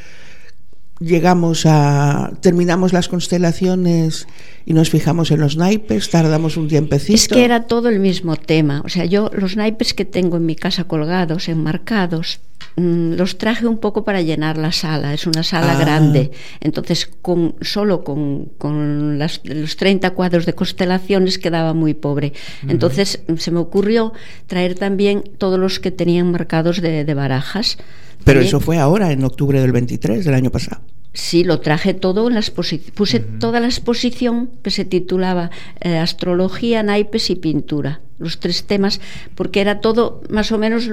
llegamos 1.04 1.66
a 1.66 2.32
terminamos 2.40 2.92
las 2.92 3.08
constelaciones 3.08 4.26
y 4.66 4.72
nos 4.72 4.90
fijamos 4.90 5.30
en 5.30 5.40
los 5.40 5.56
naipes, 5.56 6.08
tardamos 6.10 6.56
un 6.56 6.68
tiempecito. 6.68 7.14
Es 7.14 7.28
que 7.28 7.44
era 7.44 7.66
todo 7.66 7.88
el 7.88 8.00
mismo 8.00 8.36
tema, 8.36 8.82
o 8.84 8.88
sea, 8.88 9.04
yo 9.04 9.30
los 9.34 9.56
naipes 9.56 9.92
que 9.92 10.04
tengo 10.04 10.36
en 10.38 10.46
mi 10.46 10.56
casa 10.56 10.84
colgados, 10.84 11.48
enmarcados, 11.48 12.40
mmm, 12.76 13.12
los 13.12 13.36
traje 13.36 13.66
un 13.66 13.78
poco 13.78 14.04
para 14.04 14.22
llenar 14.22 14.56
la 14.56 14.72
sala, 14.72 15.12
es 15.12 15.26
una 15.26 15.42
sala 15.42 15.76
ah. 15.76 15.78
grande, 15.78 16.30
entonces 16.60 17.10
con 17.20 17.54
solo 17.60 18.04
con, 18.04 18.46
con 18.56 19.18
las, 19.18 19.42
los 19.44 19.76
30 19.76 20.10
cuadros 20.10 20.46
de 20.46 20.54
constelaciones 20.54 21.38
quedaba 21.38 21.74
muy 21.74 21.92
pobre. 21.92 22.28
Uh 22.62 22.66
-huh. 22.66 22.70
Entonces 22.70 23.20
se 23.36 23.50
me 23.50 23.58
ocurrió 23.58 24.14
traer 24.46 24.74
también 24.74 25.22
todos 25.36 25.58
los 25.58 25.78
que 25.78 25.90
tenían 25.90 26.30
marcados 26.30 26.80
de, 26.80 27.04
de 27.04 27.14
barajas. 27.14 27.76
Pero 28.24 28.40
eso 28.40 28.60
fue 28.60 28.78
ahora, 28.78 29.12
en 29.12 29.24
octubre 29.24 29.60
del 29.60 29.72
23 29.72 30.24
del 30.24 30.34
año 30.34 30.50
pasado. 30.50 30.82
Sí, 31.12 31.44
lo 31.44 31.60
traje 31.60 31.94
todo 31.94 32.26
en 32.26 32.34
la 32.34 32.40
exposición. 32.40 32.92
Puse 32.94 33.18
uh 33.18 33.20
-huh. 33.20 33.38
toda 33.38 33.60
la 33.60 33.66
exposición 33.66 34.50
que 34.62 34.70
se 34.70 34.84
titulaba 34.84 35.50
eh, 35.80 35.96
Astrología, 35.98 36.82
Naipes 36.82 37.30
y 37.30 37.36
Pintura. 37.36 38.00
Los 38.18 38.40
tres 38.40 38.64
temas, 38.64 39.00
porque 39.34 39.60
era 39.60 39.80
todo 39.80 40.22
más 40.28 40.50
o 40.52 40.58
menos 40.58 40.90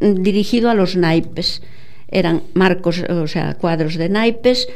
dirigido 0.00 0.68
a 0.68 0.74
los 0.74 0.96
naipes. 0.96 1.62
Eran 2.08 2.42
marcos, 2.54 3.04
o 3.08 3.26
sea, 3.26 3.54
cuadros 3.54 3.94
de 3.94 4.08
naipes, 4.08 4.68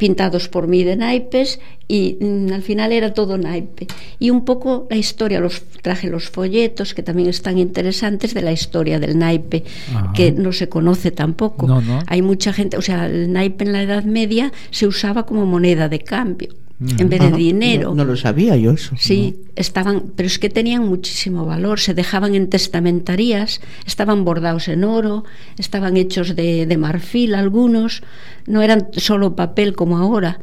pintados 0.00 0.48
por 0.48 0.66
mí 0.66 0.82
de 0.82 0.96
naipes 0.96 1.60
y 1.86 2.16
mm, 2.18 2.52
al 2.54 2.62
final 2.62 2.90
era 2.90 3.12
todo 3.12 3.36
naipe 3.36 3.86
y 4.18 4.30
un 4.30 4.46
poco 4.46 4.86
la 4.88 4.96
historia 4.96 5.40
los 5.40 5.62
traje 5.82 6.08
los 6.08 6.30
folletos 6.30 6.94
que 6.94 7.02
también 7.02 7.28
están 7.28 7.58
interesantes 7.58 8.32
de 8.32 8.40
la 8.40 8.50
historia 8.50 8.98
del 8.98 9.18
naipe 9.18 9.62
Ajá. 9.94 10.12
que 10.14 10.32
no 10.32 10.52
se 10.52 10.70
conoce 10.70 11.10
tampoco 11.10 11.66
no, 11.66 11.82
no. 11.82 11.98
hay 12.06 12.22
mucha 12.22 12.54
gente 12.54 12.78
o 12.78 12.82
sea 12.82 13.06
el 13.06 13.30
naipe 13.30 13.64
en 13.64 13.72
la 13.72 13.82
Edad 13.82 14.04
Media 14.04 14.52
se 14.70 14.86
usaba 14.86 15.26
como 15.26 15.44
moneda 15.44 15.90
de 15.90 16.00
cambio 16.00 16.48
en 16.80 17.08
vez 17.08 17.20
de 17.20 17.32
dinero. 17.32 17.90
No, 17.90 17.96
no, 17.96 18.04
lo 18.04 18.16
sabía 18.16 18.56
yo 18.56 18.72
eso. 18.72 18.94
Sí, 18.98 19.36
¿no? 19.38 19.52
estaban, 19.56 20.12
pero 20.16 20.26
es 20.26 20.38
que 20.38 20.48
tenían 20.48 20.86
muchísimo 20.86 21.44
valor, 21.44 21.78
se 21.78 21.92
dejaban 21.92 22.34
en 22.34 22.48
testamentarías, 22.48 23.60
estaban 23.86 24.24
bordados 24.24 24.68
en 24.68 24.84
oro, 24.84 25.24
estaban 25.58 25.96
hechos 25.96 26.34
de, 26.36 26.66
de 26.66 26.76
marfil 26.78 27.34
algunos, 27.34 28.02
no 28.46 28.62
eran 28.62 28.88
solo 28.92 29.36
papel 29.36 29.74
como 29.74 29.98
ahora. 29.98 30.40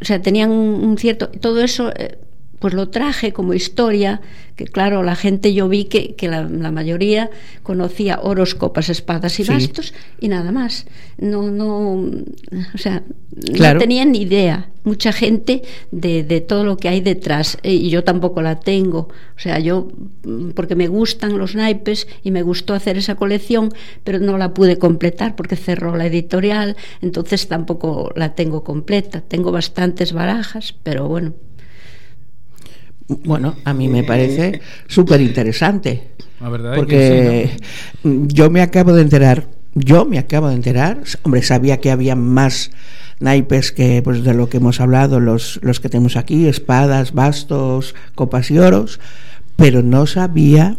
O 0.00 0.04
sea, 0.04 0.20
tenían 0.20 0.50
un 0.50 0.96
cierto... 0.98 1.28
Todo 1.28 1.62
eso 1.62 1.92
eh, 1.94 2.18
pues 2.64 2.72
lo 2.72 2.88
traje 2.88 3.34
como 3.34 3.52
historia, 3.52 4.22
que 4.56 4.64
claro, 4.64 5.02
la 5.02 5.16
gente 5.16 5.52
yo 5.52 5.68
vi 5.68 5.84
que, 5.84 6.14
que 6.14 6.28
la, 6.28 6.44
la, 6.44 6.70
mayoría 6.70 7.28
conocía 7.62 8.20
oros, 8.22 8.54
copas, 8.54 8.88
espadas 8.88 9.38
y 9.38 9.44
sí. 9.44 9.52
bastos 9.52 9.92
y 10.18 10.28
nada 10.28 10.50
más. 10.50 10.86
No, 11.18 11.50
no, 11.50 11.92
o 11.92 12.78
sea, 12.78 13.02
claro. 13.52 13.74
no 13.74 13.80
tenían 13.80 14.12
ni 14.12 14.22
idea 14.22 14.70
mucha 14.82 15.12
gente 15.12 15.60
de, 15.90 16.24
de, 16.24 16.40
todo 16.40 16.64
lo 16.64 16.78
que 16.78 16.88
hay 16.88 17.02
detrás 17.02 17.58
eh, 17.62 17.74
y 17.74 17.90
yo 17.90 18.02
tampoco 18.02 18.40
la 18.40 18.58
tengo. 18.60 19.10
O 19.36 19.38
sea, 19.38 19.58
yo, 19.58 19.88
porque 20.54 20.74
me 20.74 20.88
gustan 20.88 21.36
los 21.36 21.54
naipes 21.54 22.08
y 22.22 22.30
me 22.30 22.40
gustó 22.40 22.72
hacer 22.72 22.96
esa 22.96 23.16
colección, 23.16 23.74
pero 24.04 24.20
no 24.20 24.38
la 24.38 24.54
pude 24.54 24.78
completar 24.78 25.36
porque 25.36 25.56
cerró 25.56 25.96
la 25.96 26.06
editorial, 26.06 26.76
entonces 27.02 27.46
tampoco 27.46 28.10
la 28.16 28.34
tengo 28.34 28.64
completa. 28.64 29.20
Tengo 29.20 29.52
bastantes 29.52 30.14
barajas, 30.14 30.74
pero 30.82 31.08
bueno. 31.08 31.34
Bueno, 33.08 33.56
a 33.64 33.74
mí 33.74 33.88
me 33.88 34.02
parece 34.02 34.60
súper 34.86 35.20
interesante. 35.20 36.14
Porque 36.76 37.50
yo 38.02 38.50
me 38.50 38.62
acabo 38.62 38.92
de 38.92 39.02
enterar, 39.02 39.48
yo 39.74 40.04
me 40.04 40.18
acabo 40.18 40.48
de 40.48 40.54
enterar, 40.54 41.02
hombre, 41.22 41.42
sabía 41.42 41.80
que 41.80 41.90
había 41.90 42.16
más 42.16 42.70
naipes 43.20 43.72
que 43.72 44.02
pues 44.02 44.24
de 44.24 44.34
lo 44.34 44.48
que 44.48 44.58
hemos 44.58 44.80
hablado, 44.80 45.20
los, 45.20 45.58
los 45.62 45.80
que 45.80 45.88
tenemos 45.88 46.16
aquí, 46.16 46.46
espadas, 46.46 47.12
bastos, 47.12 47.94
copas 48.14 48.50
y 48.50 48.58
oros, 48.58 49.00
pero 49.56 49.82
no 49.82 50.06
sabía 50.06 50.76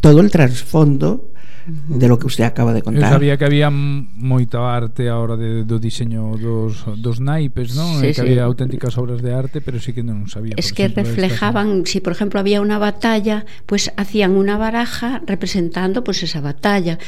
todo 0.00 0.20
el 0.20 0.30
trasfondo 0.30 1.30
de 1.66 2.06
lo 2.06 2.18
que 2.18 2.26
usted 2.26 2.44
acaba 2.44 2.72
de 2.72 2.82
contar. 2.82 3.10
Eu 3.10 3.18
sabía 3.18 3.34
que 3.36 3.44
había 3.44 3.70
moita 3.70 4.62
arte 4.62 5.10
á 5.10 5.18
hora 5.18 5.34
de, 5.34 5.66
do 5.66 5.82
diseño 5.82 6.38
dos, 6.38 6.86
dos 7.02 7.18
naipes, 7.18 7.74
non? 7.74 7.98
Sí, 7.98 8.14
que 8.14 8.18
sí. 8.18 8.22
había 8.22 8.46
auténticas 8.46 8.94
obras 8.94 9.18
de 9.18 9.34
arte, 9.34 9.58
pero 9.58 9.82
sí 9.82 9.90
que 9.90 10.06
non 10.06 10.30
sabía. 10.30 10.54
Es 10.54 10.70
que 10.70 10.86
ejemplo, 10.86 11.02
reflejaban, 11.02 11.82
si 11.82 11.98
por 11.98 12.14
ejemplo 12.14 12.38
había 12.38 12.62
una 12.62 12.78
batalla, 12.78 13.46
pues 13.66 13.90
hacían 13.98 14.38
una 14.38 14.54
baraja 14.56 15.22
representando 15.26 16.06
pues 16.06 16.22
esa 16.22 16.40
batalla. 16.40 16.98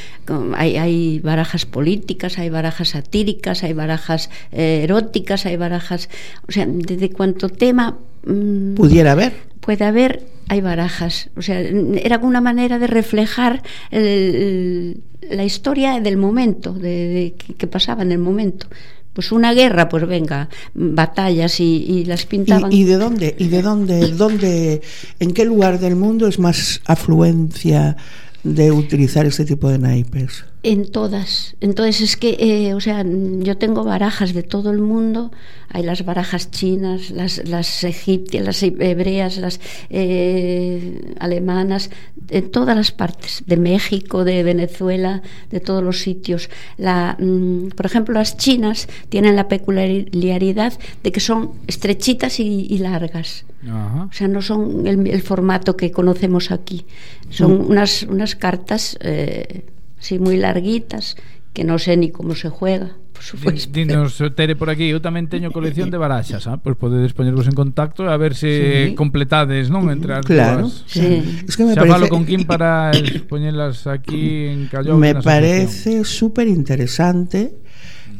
Hay, 0.59 0.77
hay 0.77 1.21
barajas 1.21 1.67
políticas, 1.67 2.39
hay 2.39 2.51
barajas 2.51 2.99
satíricas, 2.99 3.63
hay 3.63 3.73
barajas 3.73 4.31
eh, 4.51 4.83
eróticas, 4.83 5.47
hay 5.47 5.57
barajas... 5.57 6.11
O 6.49 6.53
sea, 6.53 6.67
desde 6.67 7.11
cuanto 7.11 7.49
tema... 7.49 7.99
Mmm, 8.27 8.75
Pudiera 8.75 9.13
haber. 9.13 9.35
Puede 9.61 9.85
haber 9.85 10.38
hay 10.49 10.61
barajas. 10.61 11.31
O 11.37 11.43
sea, 11.43 11.61
era 11.61 12.19
una 12.19 12.41
manera 12.41 12.79
de 12.79 12.87
reflejar 12.87 13.63
el, 13.91 14.03
el, 14.03 15.03
la 15.31 15.45
historia 15.45 16.01
del 16.01 16.17
momento, 16.17 16.73
de, 16.73 17.09
de 17.09 17.35
que, 17.37 17.55
que, 17.55 17.67
pasaba 17.67 18.03
en 18.03 18.13
el 18.13 18.19
momento. 18.19 18.67
Pues 19.13 19.33
una 19.33 19.53
guerra, 19.53 19.89
pues 19.89 20.07
venga, 20.07 20.49
batallas 20.75 21.61
y, 21.61 21.85
y 21.89 22.05
las 22.05 22.25
pintaban. 22.25 22.73
¿Y, 22.73 22.83
¿Y, 22.83 22.85
de 22.85 22.97
dónde? 22.97 23.35
¿Y 23.39 23.49
de 23.49 23.63
dónde, 23.63 24.13
dónde? 24.13 24.81
¿En 25.19 25.33
qué 25.33 25.45
lugar 25.45 25.81
del 25.81 25.97
mundo 25.97 26.29
es 26.29 26.39
más 26.39 26.81
afluencia 26.87 27.97
de 28.45 28.71
utilizar 28.71 29.27
este 29.27 29.45
tipo 29.45 29.69
de 29.69 29.79
naipes? 29.79 30.45
En 30.65 30.91
todas. 30.91 31.55
Entonces 31.61 32.01
es 32.01 32.17
que, 32.17 32.37
eh, 32.41 32.75
o 32.75 32.81
sea, 32.81 33.05
yo 33.05 33.57
tengo 33.59 33.85
barajas 33.85 34.35
de 34.35 34.43
todo 34.43 34.73
el 34.73 34.81
mundo. 34.81 35.31
Hay 35.69 35.85
las 35.85 36.05
barajas 36.05 36.51
chinas, 36.51 37.11
las, 37.11 37.47
las 37.49 37.85
egipcias, 37.85 38.45
las 38.45 38.63
hebreas, 38.65 39.37
las 39.37 39.61
eh, 39.89 41.15
alemanas, 41.21 41.91
de 42.17 42.43
todas 42.43 42.77
las 42.77 42.91
partes, 42.91 43.45
de 43.47 43.57
México, 43.57 44.25
de 44.25 44.43
Venezuela, 44.43 45.23
de 45.51 45.61
todos 45.61 45.83
los 45.83 46.01
sitios. 46.01 46.51
La, 46.77 47.17
mm, 47.21 47.69
por 47.77 47.87
ejemplo, 47.87 48.15
las 48.15 48.37
chinas 48.37 48.89
tienen 49.11 49.37
la 49.37 49.47
peculiaridad 49.47 50.73
de 51.05 51.13
que 51.13 51.21
son 51.21 51.53
estrechitas 51.69 52.41
y, 52.41 52.67
y 52.69 52.79
largas. 52.79 53.45
Ajá. 53.65 54.09
O 54.11 54.13
sea, 54.13 54.27
no 54.27 54.43
son 54.43 54.89
el, 54.89 55.07
el, 55.07 55.23
formato 55.23 55.77
que 55.77 55.93
conocemos 55.93 56.51
aquí. 56.51 56.85
Son 57.31 57.59
mm. 57.59 57.71
unas, 57.71 58.03
unas 58.03 58.35
cartas. 58.35 58.99
Eh, 59.01 59.65
así 59.99 60.23
moi 60.23 60.39
larguitas, 60.39 61.19
que 61.53 61.67
non 61.67 61.83
sei 61.83 61.99
ni 61.99 62.09
como 62.15 62.39
se 62.39 62.49
juega 62.49 62.97
por 63.19 63.25
supuesto. 63.25 63.73
Dinos, 63.73 64.23
Tere, 64.37 64.55
por 64.55 64.71
aquí, 64.71 64.87
eu 64.95 65.03
tamén 65.03 65.27
teño 65.27 65.51
colección 65.51 65.91
de 65.91 65.99
baraxas, 65.99 66.47
ah? 66.47 66.55
pois 66.55 66.79
podedes 66.79 67.11
poñervos 67.19 67.51
en 67.51 67.57
contacto 67.59 68.07
a 68.07 68.15
ver 68.15 68.39
se 68.39 68.95
sí. 68.95 68.95
completades, 68.95 69.75
non? 69.75 69.91
Entre 69.91 70.15
as 70.15 70.23
claro, 70.23 70.71
dúas. 70.71 70.87
Sí. 70.87 71.43
Es 71.43 71.59
que 71.59 71.67
me 71.67 71.75
Xa 71.75 71.83
parece... 71.83 71.95
falo 71.99 72.07
con 72.07 72.23
Kim 72.23 72.47
para 72.47 72.95
poñelas 73.27 73.91
aquí 73.91 74.47
en 74.47 74.71
Callón. 74.71 75.03
Me 75.03 75.19
parece 75.19 76.07
súper 76.07 76.47
interesante 76.47 77.59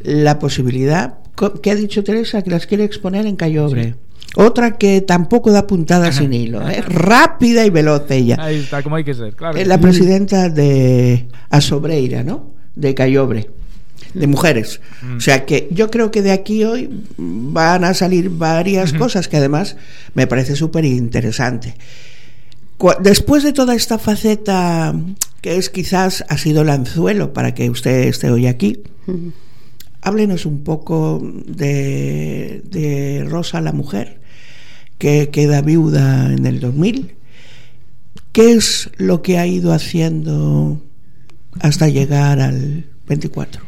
la 0.03 0.35
posibilidad 0.35 1.23
que 1.63 1.71
ha 1.71 1.79
dicho 1.79 2.03
Teresa 2.03 2.43
que 2.43 2.51
las 2.51 2.67
quiere 2.67 2.83
exponer 2.83 3.23
en 3.23 3.39
Callobre. 3.39 3.95
Sí. 3.95 4.08
Otra 4.35 4.77
que 4.77 5.01
tampoco 5.01 5.51
da 5.51 5.65
puntada 5.65 6.11
sin 6.11 6.33
hilo, 6.33 6.67
¿eh? 6.69 6.81
rápida 6.81 7.65
y 7.65 7.69
veloz 7.69 8.09
ella. 8.11 8.37
Ahí 8.39 8.59
está, 8.59 8.83
como 8.83 8.95
hay 8.95 9.03
que 9.03 9.13
ser, 9.13 9.35
claro. 9.35 9.57
Es 9.57 9.67
la 9.67 9.79
presidenta 9.79 10.49
de 10.49 11.27
Asobreira, 11.49 12.23
¿no? 12.23 12.53
De 12.75 12.93
Cayobre, 12.93 13.49
de 14.13 14.27
mujeres. 14.27 14.81
Mm. 15.01 15.17
O 15.17 15.19
sea 15.19 15.45
que 15.45 15.67
yo 15.71 15.89
creo 15.89 16.11
que 16.11 16.21
de 16.21 16.31
aquí 16.31 16.63
hoy 16.63 16.89
van 17.17 17.83
a 17.83 17.93
salir 17.93 18.29
varias 18.29 18.93
mm 18.93 18.95
-hmm. 18.95 18.99
cosas 18.99 19.27
que 19.27 19.37
además 19.37 19.77
me 20.13 20.27
parece 20.27 20.55
súper 20.55 20.85
interesante. 20.85 21.75
Después 23.01 23.43
de 23.43 23.51
toda 23.51 23.75
esta 23.75 23.97
faceta 23.97 24.95
que 25.41 25.57
es 25.57 25.69
quizás 25.69 26.23
ha 26.29 26.37
sido 26.37 26.61
el 26.61 26.69
anzuelo 26.69 27.33
para 27.33 27.53
que 27.53 27.69
usted 27.69 28.07
esté 28.07 28.29
hoy 28.29 28.47
aquí, 28.47 28.83
mm 29.07 29.11
-hmm. 29.11 29.31
Háblenos 30.01 30.45
un 30.45 30.63
poco 30.63 31.21
de, 31.45 32.61
de 32.65 33.25
Rosa 33.27 33.61
la 33.61 33.73
mujer 33.73 34.19
que 34.97 35.29
queda 35.29 35.61
viuda 35.61 36.31
en 36.31 36.45
el 36.45 36.59
2000. 36.59 37.15
¿Qué 38.31 38.51
es 38.51 38.89
lo 38.97 39.21
que 39.21 39.39
ha 39.39 39.47
ido 39.47 39.73
haciendo 39.73 40.81
hasta 41.59 41.87
llegar 41.87 42.39
al 42.39 42.85
24? 43.07 43.63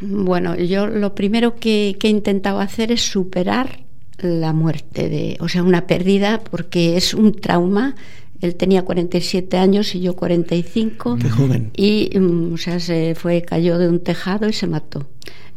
Bueno, 0.00 0.56
yo 0.56 0.86
lo 0.86 1.14
primero 1.14 1.56
que, 1.56 1.96
que 1.98 2.06
he 2.06 2.10
intentado 2.10 2.60
hacer 2.60 2.92
es 2.92 3.02
superar 3.02 3.80
la 4.18 4.52
muerte, 4.52 5.08
de, 5.08 5.36
o 5.40 5.48
sea, 5.48 5.62
una 5.62 5.86
pérdida, 5.86 6.40
porque 6.50 6.96
es 6.96 7.14
un 7.14 7.34
trauma. 7.34 7.94
Él 8.40 8.54
tenía 8.54 8.84
47 8.84 9.56
años 9.56 9.94
y 9.94 10.00
yo 10.00 10.14
45. 10.14 11.18
Qué 11.20 11.30
joven. 11.30 11.70
Y, 11.76 12.10
mm, 12.18 12.54
o 12.54 12.56
sea, 12.56 12.80
se 12.80 13.14
fue, 13.14 13.42
cayó 13.42 13.78
de 13.78 13.88
un 13.88 14.00
tejado 14.00 14.48
y 14.48 14.52
se 14.52 14.66
mató. 14.66 15.08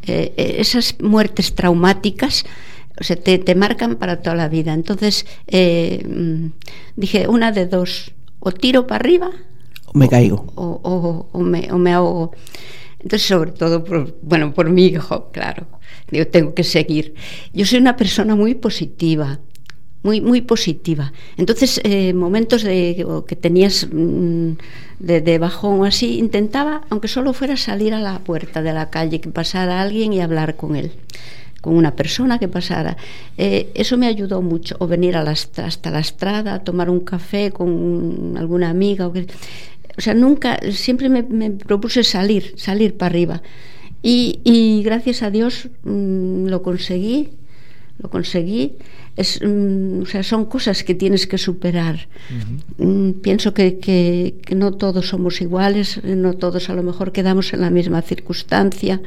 Eh, 0.06 0.32
eh 0.36 0.56
esas 0.58 0.96
muertes 1.00 1.54
traumáticas 1.54 2.44
o 3.00 3.04
sea, 3.04 3.16
te, 3.16 3.38
te 3.38 3.54
marcan 3.54 3.96
para 3.96 4.20
toda 4.20 4.36
la 4.36 4.48
vida. 4.48 4.74
Entonces 4.74 5.26
eh, 5.46 6.04
mm, 6.06 6.52
dije, 6.96 7.28
una 7.28 7.50
de 7.52 7.66
dos, 7.66 8.12
o 8.38 8.52
tiro 8.52 8.86
para 8.86 8.96
arriba 8.96 9.30
o 9.92 9.98
me 9.98 10.08
caigo 10.08 10.52
o, 10.54 10.80
o, 10.82 11.28
o, 11.32 11.38
me, 11.40 11.70
o 11.72 11.78
me 11.78 11.92
ahogo. 11.92 12.32
Entonces, 12.98 13.26
sobre 13.26 13.50
todo, 13.52 13.82
por, 13.82 14.16
bueno, 14.22 14.54
por 14.54 14.70
mi 14.70 14.86
hijo, 14.86 15.30
claro, 15.32 15.66
yo 16.10 16.28
tengo 16.28 16.54
que 16.54 16.62
seguir. 16.62 17.14
Yo 17.52 17.66
soy 17.66 17.80
una 17.80 17.96
persona 17.96 18.36
muy 18.36 18.54
positiva, 18.54 19.40
muy, 20.02 20.20
muy 20.20 20.40
positiva. 20.40 21.12
Entonces, 21.36 21.80
eh, 21.84 22.12
momentos 22.12 22.62
de, 22.62 23.06
que 23.26 23.36
tenías 23.36 23.88
mm, 23.90 24.52
de, 24.98 25.20
de, 25.20 25.38
bajón 25.38 25.86
así, 25.86 26.18
intentaba, 26.18 26.82
aunque 26.90 27.08
solo 27.08 27.32
fuera 27.32 27.56
salir 27.56 27.94
a 27.94 28.00
la 28.00 28.18
puerta 28.20 28.62
de 28.62 28.72
la 28.72 28.90
calle, 28.90 29.20
que 29.20 29.30
pasara 29.30 29.80
alguien 29.80 30.12
y 30.12 30.20
hablar 30.20 30.56
con 30.56 30.76
él 30.76 30.92
con 31.62 31.76
una 31.76 31.94
persona 31.94 32.38
que 32.38 32.48
pasara. 32.48 32.96
Eh, 33.38 33.70
eso 33.74 33.96
me 33.96 34.08
ayudó 34.08 34.42
mucho, 34.42 34.76
o 34.80 34.88
venir 34.88 35.16
a 35.16 35.22
la, 35.22 35.30
hasta 35.30 35.90
la 35.90 36.00
estrada, 36.00 36.54
a 36.54 36.64
tomar 36.64 36.90
un 36.90 37.00
café 37.00 37.52
con 37.52 38.34
alguna 38.36 38.68
amiga. 38.68 39.06
O, 39.06 39.12
que, 39.12 39.28
o 39.96 40.00
sea, 40.00 40.12
nunca, 40.12 40.58
siempre 40.72 41.08
me, 41.08 41.22
me, 41.22 41.52
propuse 41.52 42.02
salir, 42.02 42.52
salir 42.56 42.96
para 42.96 43.10
arriba. 43.10 43.42
Y, 44.02 44.40
y 44.42 44.82
gracias 44.82 45.22
a 45.22 45.30
Dios 45.30 45.68
mmm, 45.84 46.46
lo 46.46 46.62
conseguí, 46.62 47.30
lo 47.98 48.10
conseguí. 48.10 48.76
Es, 49.14 49.40
mmm, 49.42 50.02
o 50.02 50.06
sea, 50.06 50.22
son 50.22 50.46
cosas 50.46 50.84
que 50.84 50.94
tienes 50.94 51.26
que 51.26 51.36
superar. 51.36 52.08
Uh 52.30 52.82
-huh. 52.82 52.86
mmm, 52.86 53.12
pienso 53.20 53.52
que, 53.52 53.78
que, 53.78 54.36
que, 54.44 54.54
no 54.54 54.72
todos 54.72 55.08
somos 55.08 55.40
iguales, 55.40 56.02
no 56.02 56.32
todos 56.32 56.70
a 56.70 56.74
lo 56.74 56.82
mejor 56.82 57.12
quedamos 57.12 57.52
en 57.52 57.60
la 57.60 57.70
misma 57.70 58.00
circunstancia, 58.02 59.00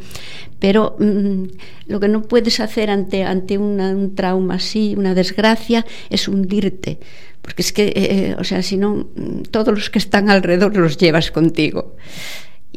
pero 0.60 0.96
mmm, 1.00 1.46
lo 1.88 2.00
que 2.00 2.08
no 2.08 2.22
puedes 2.22 2.60
hacer 2.60 2.89
ante, 2.89 3.24
ante 3.24 3.58
una, 3.58 3.89
un 3.89 4.13
trauma 4.13 4.56
así, 4.56 4.94
una 4.96 5.15
desgracia, 5.15 5.86
es 6.10 6.28
hundirte. 6.28 7.00
Porque 7.41 7.62
es 7.62 7.72
que, 7.72 7.94
eh, 7.96 8.36
o 8.39 8.44
sea, 8.44 8.63
si 8.63 8.76
no, 8.76 9.08
todos 9.52 9.74
los 9.74 9.89
que 9.91 10.00
están 10.00 10.30
alrededor 10.30 10.76
los 10.76 10.98
llevas 10.98 11.30
contigo. 11.30 11.96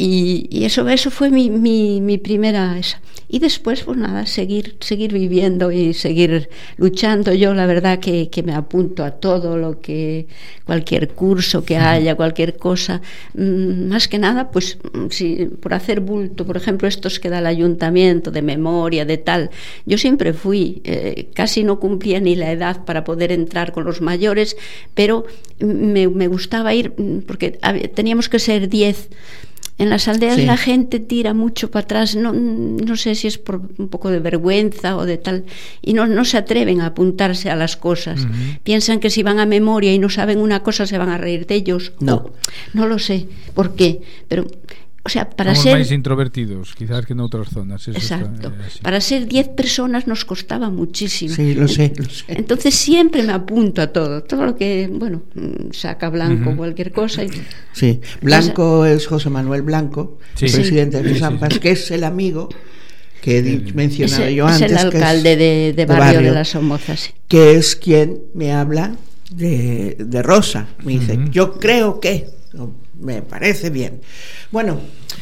Y, 0.01 0.47
y, 0.49 0.65
eso, 0.65 0.89
eso 0.89 1.11
fue 1.11 1.29
mi, 1.29 1.51
mi, 1.51 2.01
mi 2.01 2.19
primera... 2.19 2.79
Esa. 2.79 3.01
Y 3.31 3.41
después, 3.41 3.83
pues 3.83 3.99
nada, 3.99 4.25
seguir, 4.27 4.77
seguir 4.81 5.13
viviendo 5.13 5.73
y 5.73 5.93
seguir 5.93 6.49
luchando. 6.77 7.35
Yo 7.35 7.53
la 7.53 7.67
verdad 7.67 7.99
que, 7.99 8.31
que 8.31 8.45
me 8.45 8.55
apunto 8.55 9.05
a 9.05 9.11
todo 9.11 9.59
lo 9.59 9.81
que, 9.81 10.29
cualquier 10.65 11.09
curso 11.09 11.65
que 11.65 11.77
haya, 11.77 12.15
cualquier 12.15 12.57
cosa. 12.57 13.03
Mm, 13.35 13.89
más 13.89 14.07
que 14.07 14.19
nada, 14.19 14.53
pues 14.53 14.79
si, 15.11 15.47
por 15.47 15.75
hacer 15.75 15.99
bulto, 16.01 16.47
por 16.47 16.57
ejemplo, 16.57 16.87
estos 16.87 17.19
que 17.19 17.29
da 17.29 17.41
el 17.41 17.47
ayuntamiento 17.47 18.31
de 18.31 18.43
memoria, 18.43 19.05
de 19.05 19.19
tal. 19.19 19.51
Yo 19.85 19.99
siempre 19.99 20.33
fui, 20.33 20.81
eh, 20.85 21.29
casi 21.35 21.65
no 21.65 21.81
cumplía 21.81 22.21
ni 22.21 22.37
la 22.37 22.53
edad 22.53 22.85
para 22.85 23.03
poder 23.03 23.33
entrar 23.33 23.73
con 23.73 23.85
los 23.85 24.01
mayores, 24.01 24.57
pero 24.95 25.27
me, 25.59 26.07
me 26.07 26.29
gustaba 26.29 26.73
ir 26.73 26.95
porque 27.27 27.59
teníamos 27.95 28.29
que 28.29 28.39
ser 28.39 28.69
10 28.69 29.09
en 29.79 29.91
las 29.91 30.09
aldeas 30.09 30.37
sí. 30.37 30.45
la 30.45 30.57
gente 30.57 30.99
tira 30.99 31.35
mucho 31.35 31.71
para 31.71 31.85
atrás, 31.85 32.17
no, 32.17 32.33
no 32.33 32.97
sé 32.97 33.15
si 33.15 33.29
es 33.29 33.39
por 33.39 33.63
un 33.79 33.89
poco 33.89 34.11
de 34.11 34.19
vergüenza 34.19 34.97
o 34.97 35.07
de 35.07 35.19
tal, 35.19 35.45
y 35.81 35.93
no, 35.95 36.07
no 36.07 36.25
se 36.25 36.37
atreven 36.37 36.81
a 36.81 36.87
apuntarse 36.87 37.49
a 37.49 37.57
las 37.57 37.77
cosas. 37.77 38.25
Uh 38.25 38.27
-huh. 38.27 38.59
Piensan 38.65 38.99
que 38.99 39.11
si 39.11 39.23
van 39.23 39.39
a 39.39 39.47
memoria 39.47 39.95
y 39.95 39.99
no 39.99 40.09
saben 40.09 40.39
una 40.39 40.63
cosa 40.63 40.87
se 40.87 40.99
van 40.99 41.11
a 41.11 41.19
reír 41.19 41.47
de 41.47 41.55
ellos. 41.55 41.93
No, 42.01 42.15
o, 42.15 42.33
no 42.75 42.87
lo 42.87 42.99
sé 42.99 43.27
por 43.55 43.75
qué, 43.77 44.01
pero 44.27 44.47
o 45.05 45.09
sea, 45.09 45.31
para 45.31 45.55
Somos 45.55 45.65
ser 45.65 45.75
máis 45.79 45.91
introvertidos, 45.95 46.75
quizás 46.75 47.07
que 47.07 47.15
en 47.15 47.23
outras 47.23 47.49
zonas. 47.49 47.87
Eso 47.87 47.97
Exacto. 47.97 48.51
Está, 48.51 48.67
eh, 48.67 48.83
para 48.83 48.99
ser 49.01 49.25
10 49.25 49.57
personas 49.57 50.05
nos 50.11 50.27
costaba 50.27 50.69
muchísimo. 50.69 51.33
Sí, 51.33 51.55
lo 51.55 51.69
sé, 51.69 51.95
lo 51.97 52.11
sé. 52.11 52.27
Entonces 52.29 52.75
siempre 52.75 53.23
me 53.23 53.33
apunto 53.33 53.81
a 53.81 53.89
todo, 53.89 54.23
todo 54.25 54.45
lo 54.45 54.57
que, 54.59 54.91
bueno, 54.91 55.23
saca 55.73 56.11
Blanco, 56.11 56.51
uh 56.51 56.53
-huh. 56.53 56.57
cualquier 56.57 56.93
cosa. 56.93 57.25
Y... 57.25 57.31
Sí, 57.73 58.01
Blanco 58.21 58.85
es 58.85 59.07
José 59.07 59.31
Manuel 59.31 59.63
Blanco, 59.63 60.19
sí. 60.35 60.47
presidente 60.51 60.99
sí. 60.99 61.05
de 61.05 61.15
Zampas, 61.19 61.55
sí, 61.55 61.61
que 61.61 61.71
es 61.73 61.91
el 61.91 62.05
amigo 62.05 62.51
que 63.23 63.39
he 63.39 63.73
mencionado 63.73 64.25
es 64.25 64.35
yo 64.35 64.47
antes. 64.47 64.63
Es 64.63 64.71
el 64.71 64.79
alcalde 64.79 65.33
es 65.33 65.39
de, 65.39 65.73
de, 65.75 65.87
barrio 65.87 66.05
de, 66.05 66.15
barrio 66.15 66.29
de 66.29 66.35
las 66.35 66.49
Somozas. 66.49 67.15
Que 67.29 67.57
es 67.57 67.77
quien 67.77 68.21
me 68.35 68.53
habla 68.53 68.97
de, 69.31 69.97
de 69.99 70.23
Rosa. 70.23 70.69
Me 70.85 70.93
dice, 70.99 71.15
uh 71.15 71.21
-huh. 71.21 71.31
yo 71.31 71.59
creo 71.59 72.01
que 72.01 72.27
me 73.01 73.23
parece 73.23 73.71
bien. 73.71 74.01
Bueno, 74.51 74.81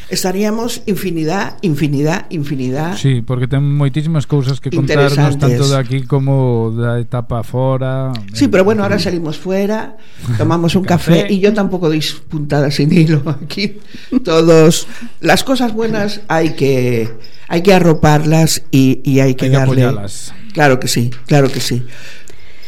estaríamos 0.09 0.81
infinidad, 0.85 1.57
infinidad, 1.61 2.25
infinidad. 2.29 2.97
Sí, 2.97 3.21
porque 3.21 3.47
ten 3.47 3.63
moitísimas 3.63 4.25
cousas 4.25 4.59
que 4.59 4.71
contarnos 4.71 5.13
tanto 5.37 5.67
de 5.67 5.77
aquí 5.77 6.03
como 6.03 6.71
da 6.71 6.99
etapa 6.99 7.43
fora. 7.43 8.13
Sí, 8.33 8.47
pero 8.47 8.63
bueno, 8.63 8.83
ahora 8.83 8.99
salimos 8.99 9.37
fuera, 9.37 9.97
tomamos 10.37 10.75
un 10.75 10.83
café. 10.83 11.21
café 11.21 11.33
y 11.33 11.39
yo 11.39 11.53
tampoco 11.53 11.89
doy 11.89 12.03
puntadas 12.29 12.75
sin 12.75 12.91
hilo 12.91 13.21
aquí. 13.27 13.77
Todos 14.23 14.87
las 15.19 15.43
cosas 15.43 15.73
buenas 15.73 16.21
hay 16.27 16.55
que 16.55 17.09
hay 17.47 17.61
que 17.61 17.73
arroparlas 17.73 18.63
y, 18.71 19.01
y 19.03 19.19
hay 19.19 19.35
que 19.35 19.45
hay 19.45 19.51
darle. 19.51 19.75
Que 19.75 19.83
apoyarlas. 19.83 20.33
Claro 20.53 20.79
que 20.79 20.87
sí, 20.87 21.11
claro 21.27 21.51
que 21.51 21.59
sí. 21.59 21.85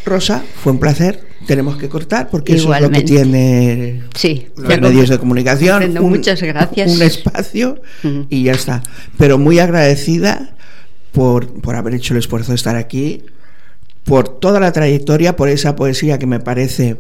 Rosa, 0.06 0.43
fue 0.62 0.74
un 0.74 0.80
placer. 0.80 1.29
Tenemos 1.49 1.77
que 1.77 1.89
cortar 1.89 2.29
porque 2.29 2.55
Igualmente. 2.55 2.99
eso 2.99 3.07
es 3.07 3.25
lo 3.25 3.25
que 3.25 3.31
tiene 3.31 4.03
sí, 4.13 4.49
los 4.55 4.81
medios 4.81 5.09
de 5.09 5.17
comunicación. 5.17 5.97
Un, 5.97 6.12
muchas 6.12 6.39
gracias. 6.43 6.91
Un 6.91 7.01
espacio 7.01 7.81
uh 8.03 8.07
-huh. 8.07 8.27
y 8.29 8.43
ya 8.43 8.51
está. 8.51 8.83
Pero 9.17 9.39
muy 9.39 9.57
agradecida 9.57 10.55
por, 11.12 11.51
por 11.59 11.75
haber 11.75 11.95
hecho 11.95 12.13
el 12.13 12.19
esfuerzo 12.19 12.51
de 12.51 12.55
estar 12.55 12.75
aquí, 12.75 13.23
por 14.03 14.29
toda 14.29 14.59
la 14.59 14.71
trayectoria, 14.71 15.35
por 15.35 15.49
esa 15.49 15.75
poesía 15.75 16.19
que 16.19 16.27
me 16.27 16.39
parece 16.39 16.97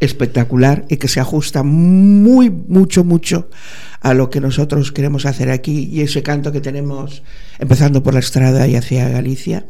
espectacular 0.00 0.86
y 0.88 0.96
que 0.96 1.06
se 1.06 1.20
ajusta 1.20 1.62
muy, 1.62 2.50
mucho, 2.50 3.04
mucho 3.04 3.48
a 4.00 4.12
lo 4.12 4.28
que 4.28 4.40
nosotros 4.40 4.90
queremos 4.90 5.24
hacer 5.24 5.52
aquí 5.52 5.88
y 5.92 6.00
ese 6.00 6.24
canto 6.24 6.50
que 6.50 6.60
tenemos 6.60 7.22
empezando 7.60 8.02
por 8.02 8.14
la 8.14 8.18
estrada 8.18 8.66
y 8.66 8.74
hacia 8.74 9.08
Galicia 9.08 9.66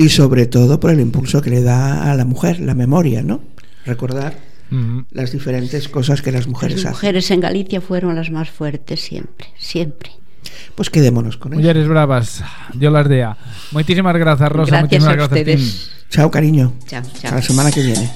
y 0.00 0.08
sobre 0.08 0.46
todo 0.46 0.80
por 0.80 0.90
el 0.90 0.98
impulso 0.98 1.42
que 1.42 1.50
le 1.50 1.60
da 1.62 2.10
a 2.10 2.14
la 2.14 2.24
mujer, 2.24 2.58
la 2.58 2.74
memoria, 2.74 3.22
¿no? 3.22 3.42
Recordar 3.84 4.34
uh 4.70 4.74
-huh. 4.74 5.04
las 5.10 5.30
diferentes 5.30 5.90
cosas 5.90 6.22
que 6.22 6.32
las 6.32 6.46
mujeres 6.46 6.76
las 6.76 6.80
hacen. 6.80 6.92
Las 6.92 6.98
mujeres 7.02 7.30
en 7.30 7.40
Galicia 7.40 7.80
fueron 7.82 8.14
las 8.14 8.30
más 8.30 8.48
fuertes 8.48 8.98
siempre, 9.00 9.48
siempre. 9.58 10.10
Pues 10.74 10.88
quedémonos 10.88 11.36
con 11.36 11.52
eso. 11.52 11.60
Mujeres 11.60 11.86
bravas, 11.86 12.42
Dios 12.72 12.90
las 12.90 13.08
dea. 13.10 13.36
Muchísimas 13.72 14.16
gracias, 14.16 14.50
Rosa. 14.50 14.70
Gracias 14.70 14.82
Muchísimas 14.82 15.12
a 15.12 15.16
gracias, 15.16 15.38
ustedes. 15.38 15.60
Tim. 15.60 16.08
Chao, 16.08 16.30
cariño. 16.30 16.72
Chao, 16.86 17.02
chao. 17.02 17.12
Hasta 17.12 17.34
la 17.34 17.42
semana 17.42 17.70
que 17.70 17.82
viene. 17.82 18.10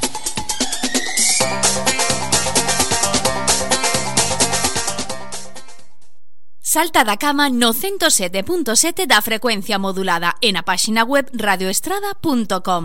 Salta 6.74 7.04
da 7.04 7.16
cama 7.16 7.48
no 7.48 7.70
107.7 7.72 9.06
da 9.06 9.22
frecuencia 9.22 9.78
modulada 9.78 10.34
e 10.42 10.50
na 10.50 10.66
páxina 10.66 11.06
web 11.06 11.30
radioestrada.com. 11.30 12.84